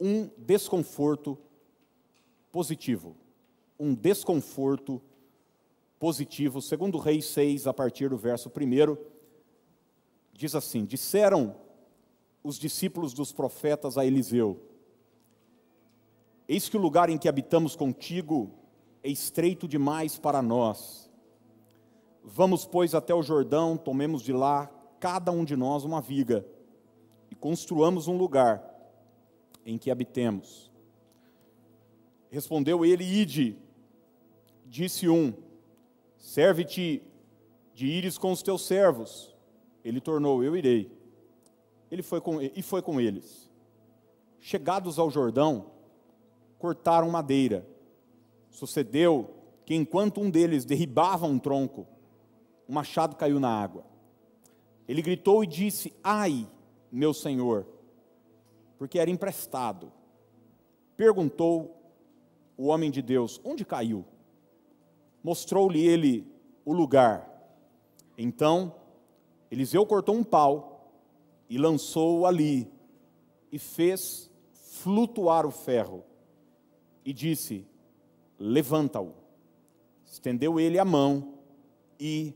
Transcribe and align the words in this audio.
um 0.00 0.30
desconforto 0.36 1.38
positivo. 2.50 3.16
Um 3.78 3.94
desconforto 3.94 5.00
positivo. 5.98 6.62
Segundo 6.62 6.98
Reis 6.98 7.26
6, 7.26 7.66
a 7.66 7.74
partir 7.74 8.08
do 8.10 8.16
verso 8.16 8.50
1, 8.50 8.96
diz 10.32 10.54
assim: 10.54 10.84
Disseram 10.84 11.56
os 12.42 12.58
discípulos 12.58 13.12
dos 13.12 13.32
profetas 13.32 13.98
a 13.98 14.04
Eliseu: 14.04 14.60
Eis 16.48 16.68
que 16.68 16.76
o 16.76 16.80
lugar 16.80 17.10
em 17.10 17.18
que 17.18 17.28
habitamos 17.28 17.74
contigo 17.74 18.50
é 19.02 19.08
estreito 19.08 19.66
demais 19.66 20.18
para 20.18 20.40
nós. 20.40 21.10
Vamos, 22.22 22.66
pois, 22.66 22.94
até 22.94 23.14
o 23.14 23.22
Jordão, 23.22 23.76
tomemos 23.76 24.22
de 24.22 24.32
lá 24.32 24.70
cada 24.98 25.30
um 25.30 25.44
de 25.44 25.54
nós 25.54 25.84
uma 25.84 26.00
viga 26.00 26.44
e 27.30 27.34
construamos 27.34 28.08
um 28.08 28.16
lugar 28.16 28.75
em 29.66 29.76
que 29.76 29.90
habitemos. 29.90 30.70
Respondeu 32.30 32.84
ele: 32.84 33.04
Ide. 33.04 33.58
Disse 34.64 35.08
um: 35.08 35.34
Serve-te 36.16 37.02
de 37.74 37.86
ires 37.86 38.16
com 38.16 38.30
os 38.30 38.42
teus 38.42 38.64
servos. 38.64 39.34
Ele 39.84 40.00
tornou: 40.00 40.42
Eu 40.42 40.56
irei. 40.56 40.90
Ele 41.90 42.02
foi 42.02 42.20
com, 42.20 42.40
e 42.40 42.62
foi 42.62 42.80
com 42.80 43.00
eles. 43.00 43.50
Chegados 44.40 44.98
ao 44.98 45.10
Jordão, 45.10 45.72
cortaram 46.58 47.10
madeira. 47.10 47.66
Sucedeu 48.50 49.34
que 49.64 49.74
enquanto 49.74 50.20
um 50.20 50.30
deles 50.30 50.64
derribava 50.64 51.26
um 51.26 51.38
tronco, 51.38 51.86
um 52.68 52.74
machado 52.74 53.16
caiu 53.16 53.38
na 53.40 53.50
água. 53.50 53.84
Ele 54.88 55.02
gritou 55.02 55.42
e 55.42 55.46
disse: 55.46 55.92
Ai, 56.02 56.46
meu 56.90 57.12
senhor, 57.12 57.66
porque 58.78 58.98
era 58.98 59.10
emprestado. 59.10 59.92
Perguntou 60.96 61.76
o 62.56 62.66
homem 62.66 62.90
de 62.90 63.02
Deus: 63.02 63.40
Onde 63.44 63.64
caiu? 63.64 64.04
Mostrou-lhe 65.22 65.84
ele 65.84 66.26
o 66.64 66.72
lugar. 66.72 67.28
Então, 68.16 68.74
Eliseu 69.50 69.84
cortou 69.86 70.14
um 70.14 70.24
pau 70.24 70.90
e 71.48 71.58
lançou-o 71.58 72.26
ali, 72.26 72.70
e 73.52 73.58
fez 73.58 74.30
flutuar 74.52 75.46
o 75.46 75.50
ferro 75.50 76.04
e 77.04 77.12
disse: 77.12 77.66
Levanta-o. 78.38 79.12
Estendeu 80.04 80.58
ele 80.58 80.78
a 80.78 80.84
mão 80.84 81.34
e 81.98 82.34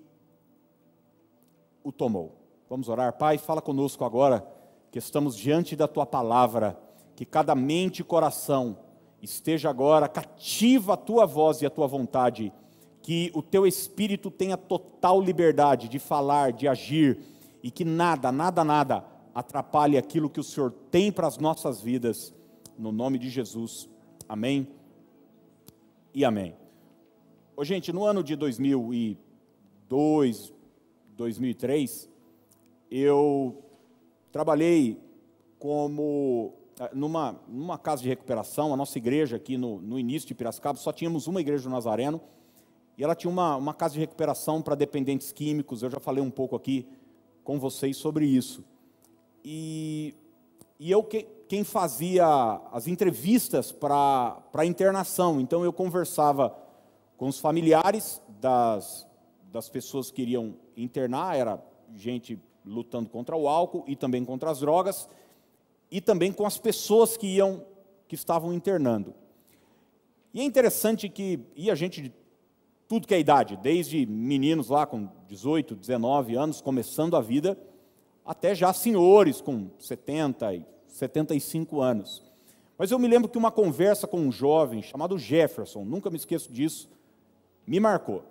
o 1.83 1.91
tomou. 1.91 2.37
Vamos 2.69 2.89
orar. 2.89 3.17
Pai, 3.17 3.39
fala 3.39 3.61
conosco 3.61 4.05
agora, 4.05 4.47
que 4.91 4.99
estamos 4.99 5.37
diante 5.37 5.77
da 5.77 5.87
tua 5.87 6.05
palavra, 6.05 6.77
que 7.15 7.25
cada 7.25 7.55
mente 7.55 8.01
e 8.01 8.05
coração 8.05 8.79
esteja 9.23 9.71
agora 9.71 10.09
cativa 10.09 10.95
a 10.95 10.97
tua 10.97 11.27
voz 11.27 11.63
e 11.63 11.67
a 11.67 11.71
tua 11.71 11.87
vontade, 11.87 12.53
que 13.03 13.31
o 13.35 13.43
teu 13.43 13.67
espírito 13.67 14.31
tenha 14.31 14.57
total 14.57 15.21
liberdade 15.21 15.89
de 15.89 15.99
falar, 15.99 16.53
de 16.53 16.67
agir, 16.67 17.19
e 17.63 17.71
que 17.71 17.85
nada, 17.85 18.33
nada, 18.33 18.65
nada 18.65 19.05
atrapalhe 19.35 19.97
aquilo 19.97 20.31
que 20.31 20.41
o 20.41 20.45
Senhor 20.45 20.73
tem 20.91 21.13
para 21.13 21.27
as 21.27 21.39
nossas 21.39 21.81
vidas, 21.81 22.35
no 22.79 22.91
nome 22.91 23.19
de 23.19 23.29
Jesus. 23.29 23.89
Amém 24.29 24.67
e 26.15 26.25
amém. 26.25 26.55
Ô, 27.57 27.65
gente, 27.65 27.93
no 27.93 28.05
ano 28.05 28.25
de 28.25 28.35
2002, 28.35 30.53
2003, 31.17 32.09
eu 32.91 33.63
trabalhei 34.33 35.01
como 35.59 36.55
eh, 36.79 36.91
numa, 36.95 37.41
numa 37.49 37.79
casa 37.79 38.03
de 38.03 38.09
recuperação, 38.09 38.73
a 38.73 38.77
nossa 38.77 38.97
igreja 38.99 39.37
aqui 39.37 39.57
no, 39.57 39.81
no 39.81 39.99
início 39.99 40.29
de 40.29 40.35
Piracicaba, 40.35 40.79
só 40.79 40.93
tínhamos 40.93 41.27
uma 41.27 41.41
igreja 41.41 41.65
do 41.65 41.71
Nazareno, 41.71 42.21
e 42.97 43.05
ela 43.05 43.15
tinha 43.15 43.31
uma, 43.31 43.57
uma 43.57 43.75
casa 43.75 43.95
de 43.95 44.01
recuperação 44.01 44.61
para 44.61 44.75
dependentes 44.75 45.33
químicos, 45.33 45.83
eu 45.83 45.91
já 45.91 46.01
falei 46.01 46.23
um 46.23 46.31
pouco 46.31 46.57
aqui 46.57 46.87
com 47.45 47.59
vocês 47.59 47.97
sobre 47.97 48.27
isso. 48.27 48.65
E, 49.45 50.15
e 50.79 50.91
eu, 50.91 51.03
que, 51.03 51.27
quem 51.49 51.65
fazia 51.65 52.27
as 52.71 52.87
entrevistas 52.87 53.73
para 53.73 54.41
a 54.55 54.65
internação. 54.65 55.41
Então 55.41 55.65
eu 55.65 55.73
conversava 55.73 56.57
com 57.17 57.27
os 57.27 57.41
familiares 57.41 58.23
das, 58.41 59.07
das 59.51 59.69
pessoas 59.69 60.13
que 60.13 60.23
iriam 60.23 60.55
internar, 60.77 61.37
era 61.37 61.61
gente 61.97 62.39
lutando 62.71 63.11
contra 63.11 63.37
o 63.37 63.49
álcool 63.49 63.85
e 63.87 63.97
também 63.97 64.25
contra 64.25 64.51
as 64.51 64.61
drogas, 64.61 65.09
e 65.91 66.01
também 66.01 66.33
com 66.33 66.47
as 66.47 66.57
pessoas 66.57 67.17
que 67.17 67.27
iam 67.27 67.65
que 68.07 68.15
estavam 68.15 68.53
internando. 68.53 69.15
E 70.33 70.41
é 70.41 70.45
interessante 70.45 71.09
que 71.09 71.41
ia 71.57 71.75
gente 71.75 72.01
de 72.01 72.13
tudo 72.89 73.07
que 73.07 73.15
é 73.15 73.21
idade, 73.21 73.57
desde 73.57 74.07
meninos 74.07 74.69
lá 74.69 74.87
com 74.87 75.09
18, 75.29 75.77
19 75.77 76.35
anos, 76.35 76.61
começando 76.61 77.17
a 77.17 77.21
vida, 77.21 77.59
até 78.25 78.55
já 78.55 78.73
senhores 78.73 79.41
com 79.41 79.71
70 79.79 80.55
e 80.55 80.67
75 80.89 81.81
anos. 81.81 82.23
Mas 82.77 82.91
eu 82.91 82.99
me 82.99 83.07
lembro 83.07 83.29
que 83.29 83.39
uma 83.39 83.51
conversa 83.51 84.07
com 84.07 84.19
um 84.19 84.33
jovem 84.33 84.83
chamado 84.83 85.19
Jefferson, 85.19 85.85
nunca 85.85 86.11
me 86.11 86.17
esqueço 86.17 86.53
disso, 86.53 86.89
me 87.67 87.79
marcou. 87.79 88.25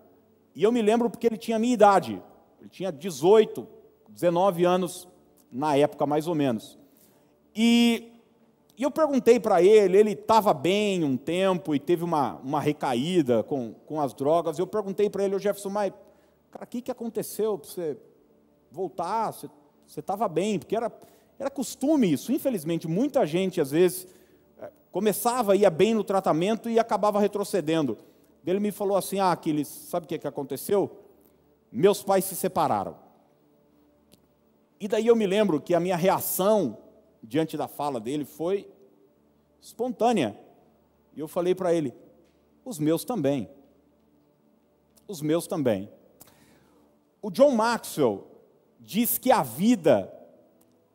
E 0.55 0.63
eu 0.63 0.71
me 0.71 0.81
lembro 0.81 1.09
porque 1.09 1.27
ele 1.27 1.37
tinha 1.37 1.57
a 1.57 1.59
minha 1.59 1.73
idade, 1.73 2.21
ele 2.59 2.69
tinha 2.69 2.91
18, 2.91 3.67
19 4.09 4.65
anos 4.65 5.07
na 5.51 5.75
época 5.75 6.05
mais 6.05 6.27
ou 6.27 6.35
menos. 6.35 6.77
E, 7.55 8.11
e 8.77 8.83
eu 8.83 8.91
perguntei 8.91 9.39
para 9.39 9.61
ele, 9.61 9.97
ele 9.97 10.11
estava 10.11 10.53
bem 10.53 11.03
um 11.03 11.17
tempo 11.17 11.73
e 11.73 11.79
teve 11.79 12.03
uma, 12.03 12.35
uma 12.37 12.59
recaída 12.59 13.43
com, 13.43 13.73
com 13.85 13.99
as 13.99 14.13
drogas. 14.13 14.59
Eu 14.59 14.67
perguntei 14.67 15.09
para 15.09 15.23
ele, 15.23 15.35
o 15.35 15.39
Jefferson, 15.39 15.69
mas, 15.69 15.93
cara, 16.51 16.65
o 16.65 16.67
que, 16.67 16.81
que 16.81 16.91
aconteceu 16.91 17.57
para 17.57 17.69
você 17.69 17.97
voltar? 18.71 19.31
Você 19.33 19.99
estava 19.99 20.27
bem? 20.27 20.59
Porque 20.59 20.75
era, 20.75 20.91
era 21.37 21.49
costume 21.49 22.11
isso, 22.11 22.31
infelizmente, 22.31 22.87
muita 22.87 23.25
gente 23.25 23.59
às 23.59 23.71
vezes 23.71 24.07
é, 24.61 24.71
começava, 24.91 25.55
ia 25.55 25.69
bem 25.69 25.93
no 25.93 26.03
tratamento 26.03 26.69
e 26.69 26.77
acabava 26.77 27.19
retrocedendo. 27.19 27.97
Ele 28.45 28.59
me 28.59 28.71
falou 28.71 28.97
assim: 28.97 29.19
Ah, 29.19 29.31
Aquiles, 29.31 29.67
sabe 29.67 30.05
o 30.05 30.09
que, 30.09 30.17
que 30.17 30.27
aconteceu? 30.27 30.89
Meus 31.71 32.01
pais 32.01 32.25
se 32.25 32.35
separaram. 32.35 32.95
E 34.79 34.87
daí 34.87 35.07
eu 35.07 35.15
me 35.15 35.27
lembro 35.27 35.59
que 35.59 35.73
a 35.73 35.79
minha 35.79 35.97
reação 35.97 36.77
diante 37.21 37.57
da 37.57 37.67
fala 37.67 37.99
dele 37.99 38.23
foi 38.23 38.69
espontânea. 39.61 40.39
E 41.15 41.19
eu 41.19 41.27
falei 41.27 41.53
para 41.53 41.73
ele: 41.73 41.93
Os 42.63 42.79
meus 42.79 43.03
também. 43.03 43.49
Os 45.07 45.21
meus 45.21 45.47
também. 45.47 45.91
O 47.21 47.29
John 47.29 47.51
Maxwell 47.51 48.25
diz 48.79 49.17
que 49.17 49.31
a 49.31 49.43
vida 49.43 50.13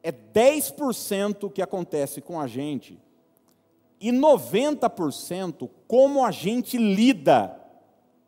é 0.02 0.10
10% 0.10 1.52
que 1.52 1.60
acontece 1.60 2.20
com 2.20 2.40
a 2.40 2.46
gente 2.46 3.00
e 4.00 4.10
90% 4.10 5.68
como 5.86 6.24
a 6.24 6.30
gente 6.30 6.76
lida 6.76 7.60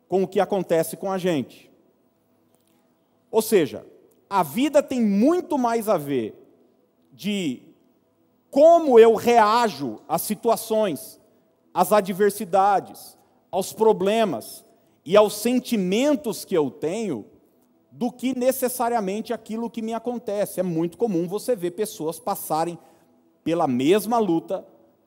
com 0.07 0.23
o 0.23 0.27
que 0.27 0.39
acontece 0.39 0.95
com 0.97 1.11
a 1.11 1.17
gente. 1.17 1.71
Ou 3.29 3.41
seja, 3.41 3.85
a 4.29 4.43
vida 4.43 4.83
tem 4.83 5.01
muito 5.01 5.57
mais 5.57 5.87
a 5.87 5.97
ver 5.97 6.35
de 7.13 7.61
como 8.49 8.99
eu 8.99 9.15
reajo 9.15 9.99
às 10.07 10.21
situações, 10.21 11.19
às 11.73 11.91
adversidades, 11.91 13.17
aos 13.51 13.73
problemas 13.73 14.65
e 15.05 15.15
aos 15.15 15.35
sentimentos 15.35 16.43
que 16.43 16.55
eu 16.55 16.69
tenho 16.69 17.25
do 17.91 18.11
que 18.11 18.37
necessariamente 18.37 19.33
aquilo 19.33 19.69
que 19.69 19.81
me 19.81 19.93
acontece. 19.93 20.59
É 20.59 20.63
muito 20.63 20.97
comum 20.97 21.27
você 21.27 21.55
ver 21.55 21.71
pessoas 21.71 22.19
passarem 22.19 22.77
pela 23.43 23.67
mesma 23.67 24.19
luta, 24.19 24.65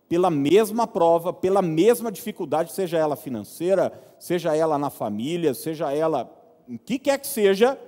pela 0.09 0.31
mesma 0.31 0.87
prova, 0.87 1.33
pela 1.33 1.63
mesma 1.63 2.11
dificuldade, 2.11 2.73
seja 2.73 2.99
ela 2.99 3.15
financeira, 3.15 3.93
seja 4.19 4.57
ela 4.57 4.79
na 4.79 4.91
família, 4.91 5.55
seja 5.55 5.93
ela 5.93 6.29
em 6.69 6.77
que 6.77 6.99
quer 6.99 7.19
que 7.19 7.27
seja, 7.27 7.79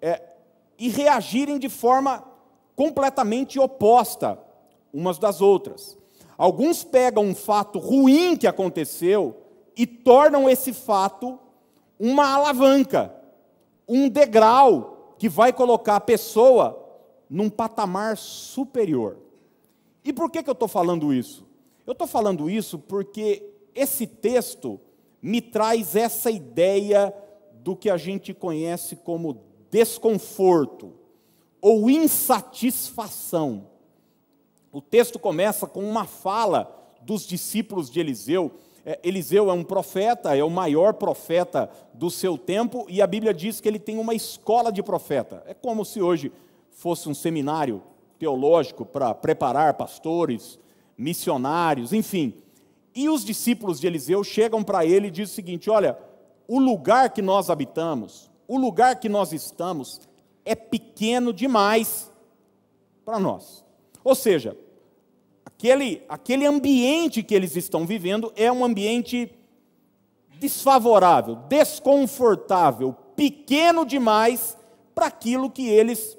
é, 0.00 0.20
e 0.78 0.88
reagirem 0.88 1.58
de 1.58 1.68
forma 1.68 2.24
completamente 2.74 3.58
oposta 3.58 4.38
umas 4.92 5.18
das 5.18 5.40
outras. 5.40 5.96
Alguns 6.36 6.84
pegam 6.84 7.24
um 7.24 7.34
fato 7.34 7.78
ruim 7.78 8.36
que 8.36 8.46
aconteceu 8.46 9.36
e 9.76 9.86
tornam 9.86 10.48
esse 10.48 10.72
fato 10.72 11.38
uma 11.98 12.34
alavanca 12.34 13.16
um 13.88 14.08
degrau 14.08 15.14
que 15.18 15.28
vai 15.28 15.52
colocar 15.52 15.96
a 15.96 16.00
pessoa 16.00 16.82
num 17.28 17.48
patamar 17.48 18.16
superior. 18.16 19.18
E 20.04 20.12
por 20.12 20.30
que, 20.30 20.42
que 20.42 20.50
eu 20.50 20.52
estou 20.52 20.68
falando 20.68 21.12
isso? 21.12 21.46
Eu 21.86 21.92
estou 21.92 22.06
falando 22.06 22.50
isso 22.50 22.78
porque 22.78 23.48
esse 23.74 24.06
texto 24.06 24.80
me 25.22 25.40
traz 25.40 25.96
essa 25.96 26.30
ideia 26.30 27.14
do 27.54 27.76
que 27.76 27.90
a 27.90 27.96
gente 27.96 28.32
conhece 28.32 28.96
como 28.96 29.44
desconforto 29.70 30.92
ou 31.60 31.90
insatisfação. 31.90 33.66
O 34.72 34.80
texto 34.80 35.18
começa 35.18 35.66
com 35.66 35.80
uma 35.80 36.04
fala 36.04 36.70
dos 37.00 37.26
discípulos 37.26 37.90
de 37.90 38.00
Eliseu. 38.00 38.52
É, 38.84 39.00
Eliseu 39.02 39.50
é 39.50 39.52
um 39.52 39.64
profeta, 39.64 40.36
é 40.36 40.44
o 40.44 40.50
maior 40.50 40.94
profeta 40.94 41.70
do 41.94 42.10
seu 42.10 42.36
tempo, 42.36 42.86
e 42.88 43.00
a 43.00 43.06
Bíblia 43.06 43.32
diz 43.32 43.60
que 43.60 43.68
ele 43.68 43.78
tem 43.78 43.98
uma 43.98 44.14
escola 44.14 44.70
de 44.70 44.82
profeta. 44.82 45.42
É 45.46 45.54
como 45.54 45.84
se 45.84 46.02
hoje 46.02 46.30
fosse 46.70 47.08
um 47.08 47.14
seminário 47.14 47.82
teológico 48.18 48.84
para 48.84 49.14
preparar 49.14 49.74
pastores, 49.74 50.58
missionários, 50.96 51.92
enfim. 51.92 52.34
E 52.94 53.08
os 53.08 53.24
discípulos 53.24 53.80
de 53.80 53.86
Eliseu 53.86 54.22
chegam 54.22 54.62
para 54.62 54.84
ele 54.84 55.08
e 55.08 55.10
dizem 55.10 55.32
o 55.32 55.34
seguinte: 55.34 55.70
Olha, 55.70 55.98
o 56.48 56.58
lugar 56.58 57.10
que 57.10 57.22
nós 57.22 57.50
habitamos, 57.50 58.30
o 58.48 58.58
lugar 58.58 59.00
que 59.00 59.08
nós 59.08 59.32
estamos, 59.32 60.00
é 60.44 60.54
pequeno 60.54 61.32
demais 61.32 62.10
para 63.04 63.18
nós. 63.18 63.64
Ou 64.04 64.14
seja, 64.14 64.56
aquele, 65.44 66.02
aquele 66.08 66.46
ambiente 66.46 67.22
que 67.22 67.34
eles 67.34 67.56
estão 67.56 67.86
vivendo 67.86 68.32
é 68.36 68.50
um 68.50 68.64
ambiente 68.64 69.30
desfavorável, 70.38 71.36
desconfortável, 71.48 72.94
pequeno 73.16 73.84
demais 73.84 74.56
para 74.94 75.06
aquilo 75.06 75.50
que 75.50 75.68
eles 75.68 76.16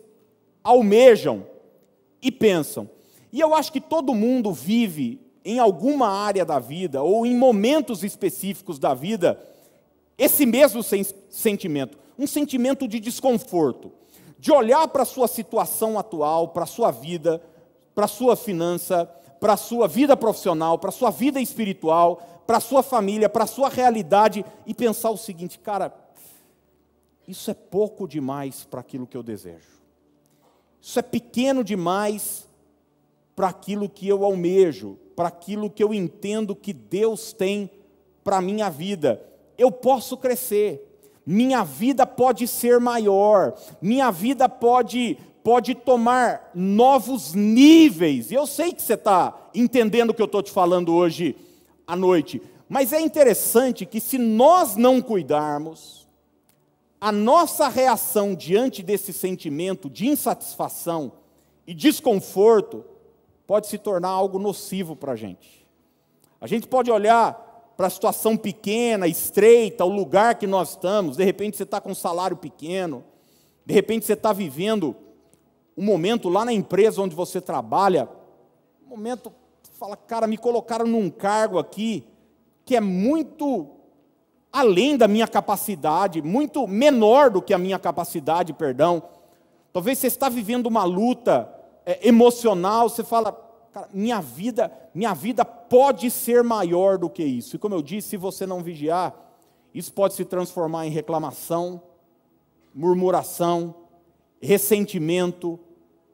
almejam 0.63 1.45
e 2.21 2.31
pensam. 2.31 2.89
E 3.31 3.39
eu 3.39 3.53
acho 3.53 3.71
que 3.71 3.81
todo 3.81 4.15
mundo 4.15 4.51
vive 4.51 5.21
em 5.45 5.59
alguma 5.59 6.09
área 6.09 6.43
da 6.43 6.59
vida 6.59 7.01
ou 7.01 7.25
em 7.25 7.35
momentos 7.35 8.03
específicos 8.03 8.77
da 8.79 8.93
vida 8.93 9.41
esse 10.17 10.45
mesmo 10.45 10.81
sentimento, 11.29 11.97
um 12.17 12.25
sentimento 12.25 12.87
de 12.87 12.99
desconforto, 12.99 13.91
de 14.39 14.51
olhar 14.51 14.87
para 14.87 15.03
a 15.03 15.05
sua 15.05 15.27
situação 15.27 15.99
atual, 15.99 16.49
para 16.49 16.63
a 16.63 16.67
sua 16.67 16.91
vida, 16.91 17.41
para 17.93 18.05
a 18.05 18.07
sua 18.07 18.35
finança, 18.35 19.05
para 19.39 19.53
a 19.53 19.57
sua 19.57 19.87
vida 19.87 20.17
profissional, 20.17 20.79
para 20.79 20.89
a 20.89 20.93
sua 20.93 21.11
vida 21.11 21.39
espiritual, 21.39 22.43
para 22.47 22.57
a 22.57 22.61
sua 22.61 22.81
família, 22.81 23.29
para 23.29 23.43
a 23.43 23.47
sua 23.47 23.69
realidade 23.69 24.45
e 24.65 24.73
pensar 24.73 25.09
o 25.11 25.17
seguinte, 25.17 25.59
cara, 25.59 25.93
isso 27.27 27.51
é 27.51 27.53
pouco 27.53 28.07
demais 28.07 28.63
para 28.65 28.79
aquilo 28.79 29.05
que 29.05 29.17
eu 29.17 29.23
desejo. 29.23 29.77
Isso 30.81 30.97
é 30.97 31.01
pequeno 31.01 31.63
demais 31.63 32.47
para 33.35 33.49
aquilo 33.49 33.89
que 33.89 34.07
eu 34.07 34.23
almejo, 34.23 34.97
para 35.15 35.27
aquilo 35.27 35.69
que 35.69 35.83
eu 35.83 35.93
entendo 35.93 36.55
que 36.55 36.71
Deus 36.71 37.33
tem 37.33 37.69
para 38.23 38.37
a 38.37 38.41
minha 38.41 38.69
vida. 38.69 39.21
Eu 39.57 39.71
posso 39.71 40.17
crescer, 40.17 40.87
minha 41.25 41.63
vida 41.63 42.05
pode 42.05 42.47
ser 42.47 42.79
maior, 42.79 43.53
minha 43.81 44.11
vida 44.11 44.47
pode, 44.47 45.17
pode 45.43 45.75
tomar 45.75 46.51
novos 46.53 47.33
níveis. 47.33 48.31
Eu 48.31 48.45
sei 48.45 48.71
que 48.71 48.81
você 48.81 48.93
está 48.93 49.49
entendendo 49.53 50.11
o 50.11 50.13
que 50.13 50.21
eu 50.21 50.27
estou 50.27 50.43
te 50.43 50.51
falando 50.51 50.93
hoje 50.93 51.35
à 51.85 51.95
noite, 51.95 52.41
mas 52.69 52.93
é 52.93 53.01
interessante 53.01 53.85
que 53.85 53.99
se 53.99 54.17
nós 54.17 54.75
não 54.75 55.01
cuidarmos, 55.01 56.07
a 56.99 57.11
nossa 57.11 57.67
reação 57.67 58.33
diante 58.33 58.81
desse 58.81 59.13
sentimento 59.13 59.89
de 59.89 60.07
insatisfação 60.07 61.11
e 61.65 61.73
desconforto 61.73 62.83
pode 63.45 63.67
se 63.67 63.77
tornar 63.77 64.09
algo 64.09 64.39
nocivo 64.39 64.95
para 64.95 65.13
a 65.13 65.15
gente. 65.15 65.65
A 66.41 66.47
gente 66.47 66.67
pode 66.67 66.91
olhar 66.91 67.46
para 67.77 67.85
a 67.85 67.91
situação 67.91 68.35
pequena, 68.35 69.07
estreita, 69.07 69.85
o 69.85 69.89
lugar 69.89 70.35
que 70.35 70.47
nós 70.47 70.71
estamos, 70.71 71.15
de 71.15 71.23
repente 71.23 71.55
você 71.55 71.63
está 71.63 71.79
com 71.79 71.91
um 71.91 71.95
salário 71.95 72.35
pequeno, 72.35 73.03
de 73.63 73.71
repente 73.71 74.03
você 74.03 74.13
está 74.13 74.33
vivendo 74.33 74.95
um 75.77 75.85
momento 75.85 76.27
lá 76.27 76.43
na 76.43 76.51
empresa 76.51 76.99
onde 77.03 77.15
você 77.15 77.39
trabalha, 77.39 78.09
um 78.83 78.89
momento, 78.89 79.31
fala, 79.73 79.95
cara, 79.95 80.25
me 80.25 80.37
colocaram 80.37 80.87
num 80.87 81.07
cargo 81.07 81.59
aqui 81.59 82.03
que 82.65 82.75
é 82.75 82.81
muito 82.81 83.69
além 84.51 84.97
da 84.97 85.07
minha 85.07 85.27
capacidade, 85.27 86.19
muito 86.21 86.67
menor 86.67 87.29
do 87.29 87.43
que 87.43 87.53
a 87.53 87.59
minha 87.59 87.77
capacidade, 87.77 88.53
perdão. 88.53 89.03
Talvez 89.71 89.99
você 89.99 90.07
está 90.07 90.29
vivendo 90.29 90.65
uma 90.65 90.83
luta 90.83 91.47
é, 91.85 92.07
emocional, 92.07 92.89
você 92.89 93.03
fala, 93.03 93.31
cara, 93.77 93.89
minha 93.93 94.19
vida, 94.19 94.71
minha 94.93 95.13
vida 95.13 95.45
pode 95.45 96.09
ser 96.09 96.43
maior 96.43 96.97
do 96.97 97.09
que 97.09 97.23
isso. 97.23 97.55
E 97.55 97.59
como 97.59 97.75
eu 97.75 97.81
disse, 97.81 98.09
se 98.09 98.17
você 98.17 98.45
não 98.45 98.63
vigiar, 98.63 99.13
isso 99.73 99.93
pode 99.93 100.15
se 100.15 100.25
transformar 100.25 100.87
em 100.87 100.89
reclamação, 100.89 101.81
murmuração, 102.73 103.75
ressentimento, 104.41 105.59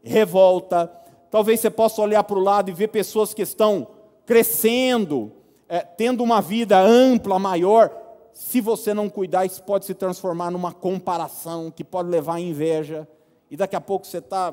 revolta. 0.03 0.91
Talvez 1.31 1.59
você 1.59 1.69
possa 1.69 2.01
olhar 2.01 2.23
para 2.23 2.37
o 2.37 2.43
lado 2.43 2.69
e 2.69 2.73
ver 2.73 2.89
pessoas 2.89 3.33
que 3.33 3.41
estão 3.41 3.87
crescendo, 4.25 5.31
é, 5.69 5.79
tendo 5.79 6.23
uma 6.23 6.41
vida 6.41 6.79
ampla, 6.79 7.39
maior. 7.39 7.91
Se 8.33 8.59
você 8.59 8.93
não 8.93 9.09
cuidar, 9.09 9.45
isso 9.45 9.63
pode 9.63 9.85
se 9.85 9.93
transformar 9.93 10.51
numa 10.51 10.73
comparação 10.73 11.71
que 11.71 11.83
pode 11.83 12.09
levar 12.09 12.35
à 12.35 12.41
inveja. 12.41 13.07
E 13.49 13.55
daqui 13.55 13.75
a 13.75 13.81
pouco 13.81 14.05
você 14.05 14.17
está 14.17 14.51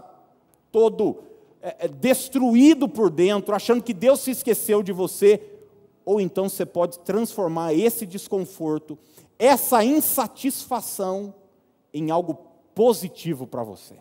todo 0.70 1.29
é, 1.62 1.86
é, 1.86 1.88
destruído 1.88 2.88
por 2.88 3.10
dentro, 3.10 3.54
achando 3.54 3.82
que 3.82 3.92
Deus 3.92 4.20
se 4.20 4.30
esqueceu 4.30 4.82
de 4.82 4.92
você, 4.92 5.40
ou 6.04 6.20
então 6.20 6.48
você 6.48 6.64
pode 6.64 6.98
transformar 7.00 7.74
esse 7.74 8.06
desconforto, 8.06 8.98
essa 9.38 9.84
insatisfação, 9.84 11.34
em 11.92 12.10
algo 12.10 12.38
positivo 12.74 13.46
para 13.46 13.62
você, 13.62 13.94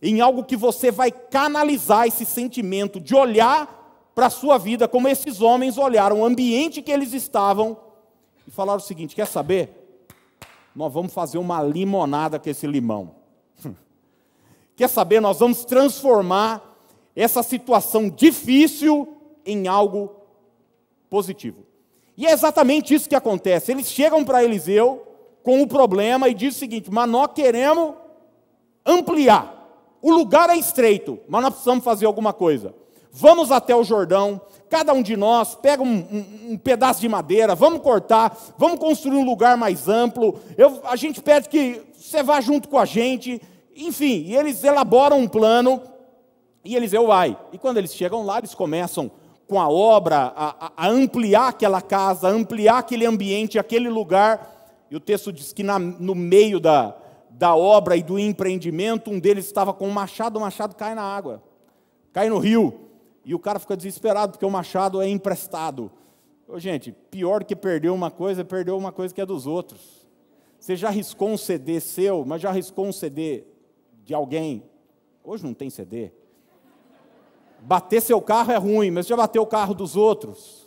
em 0.00 0.20
algo 0.20 0.44
que 0.44 0.56
você 0.56 0.90
vai 0.90 1.10
canalizar 1.10 2.06
esse 2.06 2.24
sentimento 2.24 3.00
de 3.00 3.14
olhar 3.14 4.10
para 4.14 4.26
a 4.26 4.30
sua 4.30 4.58
vida 4.58 4.86
como 4.86 5.08
esses 5.08 5.40
homens 5.40 5.78
olharam 5.78 6.20
o 6.20 6.24
ambiente 6.24 6.82
que 6.82 6.92
eles 6.92 7.12
estavam 7.12 7.76
e 8.46 8.50
falaram 8.50 8.78
o 8.78 8.82
seguinte: 8.82 9.14
quer 9.14 9.26
saber? 9.26 9.78
Nós 10.74 10.92
vamos 10.92 11.12
fazer 11.12 11.38
uma 11.38 11.62
limonada 11.62 12.38
com 12.38 12.48
esse 12.48 12.66
limão. 12.66 13.14
Quer 14.76 14.88
saber? 14.88 15.20
Nós 15.20 15.38
vamos 15.38 15.64
transformar 15.64 16.62
essa 17.14 17.42
situação 17.42 18.08
difícil 18.08 19.16
em 19.44 19.68
algo 19.68 20.16
positivo. 21.10 21.66
E 22.16 22.26
é 22.26 22.32
exatamente 22.32 22.94
isso 22.94 23.08
que 23.08 23.14
acontece. 23.14 23.72
Eles 23.72 23.88
chegam 23.88 24.24
para 24.24 24.44
Eliseu 24.44 25.06
com 25.42 25.62
o 25.62 25.66
problema 25.66 26.28
e 26.28 26.34
dizem 26.34 26.56
o 26.56 26.60
seguinte: 26.60 26.90
mas 26.90 27.08
nós 27.08 27.30
queremos 27.34 27.94
ampliar. 28.84 29.60
O 30.00 30.10
lugar 30.10 30.50
é 30.50 30.56
estreito, 30.56 31.18
mas 31.28 31.42
nós 31.42 31.50
precisamos 31.52 31.84
fazer 31.84 32.06
alguma 32.06 32.32
coisa. 32.32 32.74
Vamos 33.12 33.52
até 33.52 33.76
o 33.76 33.84
Jordão, 33.84 34.40
cada 34.70 34.94
um 34.94 35.02
de 35.02 35.18
nós 35.18 35.54
pega 35.54 35.82
um, 35.82 35.98
um, 35.98 36.52
um 36.52 36.58
pedaço 36.58 37.00
de 37.00 37.08
madeira, 37.08 37.54
vamos 37.54 37.82
cortar, 37.82 38.36
vamos 38.56 38.80
construir 38.80 39.18
um 39.18 39.24
lugar 39.24 39.54
mais 39.56 39.86
amplo. 39.86 40.40
Eu, 40.56 40.80
a 40.84 40.96
gente 40.96 41.20
pede 41.20 41.48
que 41.50 41.82
você 41.94 42.22
vá 42.22 42.40
junto 42.40 42.70
com 42.70 42.78
a 42.78 42.86
gente, 42.86 43.40
enfim, 43.76 44.24
e 44.26 44.36
eles 44.36 44.62
elaboram 44.62 45.18
um 45.18 45.28
plano 45.28 45.80
e 46.64 46.76
Eliseu 46.76 47.06
vai. 47.06 47.36
E 47.52 47.58
quando 47.58 47.78
eles 47.78 47.94
chegam 47.94 48.24
lá, 48.24 48.38
eles 48.38 48.54
começam 48.54 49.10
com 49.48 49.60
a 49.60 49.68
obra 49.68 50.32
a, 50.34 50.72
a, 50.76 50.88
ampliar 50.88 51.48
aquela 51.48 51.82
casa, 51.82 52.28
a 52.28 52.30
ampliar 52.30 52.78
aquele 52.78 53.04
ambiente, 53.04 53.58
aquele 53.58 53.88
lugar. 53.88 54.84
E 54.90 54.96
o 54.96 55.00
texto 55.00 55.32
diz 55.32 55.52
que 55.52 55.62
na, 55.62 55.78
no 55.78 56.14
meio 56.14 56.60
da, 56.60 56.96
da 57.30 57.54
obra 57.54 57.96
e 57.96 58.02
do 58.02 58.18
empreendimento, 58.18 59.10
um 59.10 59.18
deles 59.18 59.46
estava 59.46 59.72
com 59.72 59.88
um 59.88 59.92
machado, 59.92 60.38
o 60.38 60.40
machado 60.40 60.76
cai 60.76 60.94
na 60.94 61.02
água, 61.02 61.42
cai 62.12 62.28
no 62.28 62.38
rio. 62.38 62.88
E 63.24 63.34
o 63.34 63.38
cara 63.38 63.58
fica 63.58 63.76
desesperado, 63.76 64.32
porque 64.32 64.46
o 64.46 64.50
machado 64.50 65.00
é 65.00 65.08
emprestado. 65.08 65.90
Ô, 66.46 66.58
gente, 66.58 66.92
pior 66.92 67.44
que 67.44 67.56
perder 67.56 67.90
uma 67.90 68.10
coisa 68.10 68.42
é 68.42 68.44
perder 68.44 68.72
uma 68.72 68.92
coisa 68.92 69.14
que 69.14 69.20
é 69.20 69.26
dos 69.26 69.46
outros. 69.46 70.06
Você 70.58 70.76
já 70.76 70.90
riscou 70.90 71.28
um 71.28 71.36
CD 71.36 71.80
seu, 71.80 72.24
mas 72.24 72.40
já 72.40 72.52
riscou 72.52 72.86
um 72.86 72.92
CD 72.92 73.44
de 74.04 74.14
alguém. 74.14 74.62
Hoje 75.24 75.44
não 75.44 75.54
tem 75.54 75.70
CD. 75.70 76.12
Bater 77.60 78.02
seu 78.02 78.20
carro 78.20 78.52
é 78.52 78.56
ruim, 78.56 78.90
mas 78.90 79.06
já 79.06 79.16
bateu 79.16 79.42
o 79.42 79.46
carro 79.46 79.74
dos 79.74 79.96
outros. 79.96 80.62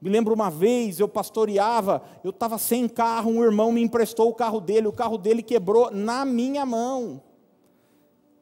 Me 0.00 0.08
lembro 0.08 0.34
uma 0.34 0.50
vez, 0.50 0.98
eu 0.98 1.08
pastoreava, 1.08 2.02
eu 2.24 2.30
estava 2.30 2.56
sem 2.56 2.88
carro, 2.88 3.30
um 3.30 3.42
irmão 3.42 3.70
me 3.70 3.82
emprestou 3.82 4.30
o 4.30 4.34
carro 4.34 4.60
dele, 4.60 4.88
o 4.88 4.92
carro 4.92 5.18
dele 5.18 5.42
quebrou 5.42 5.90
na 5.90 6.24
minha 6.24 6.64
mão. 6.64 7.22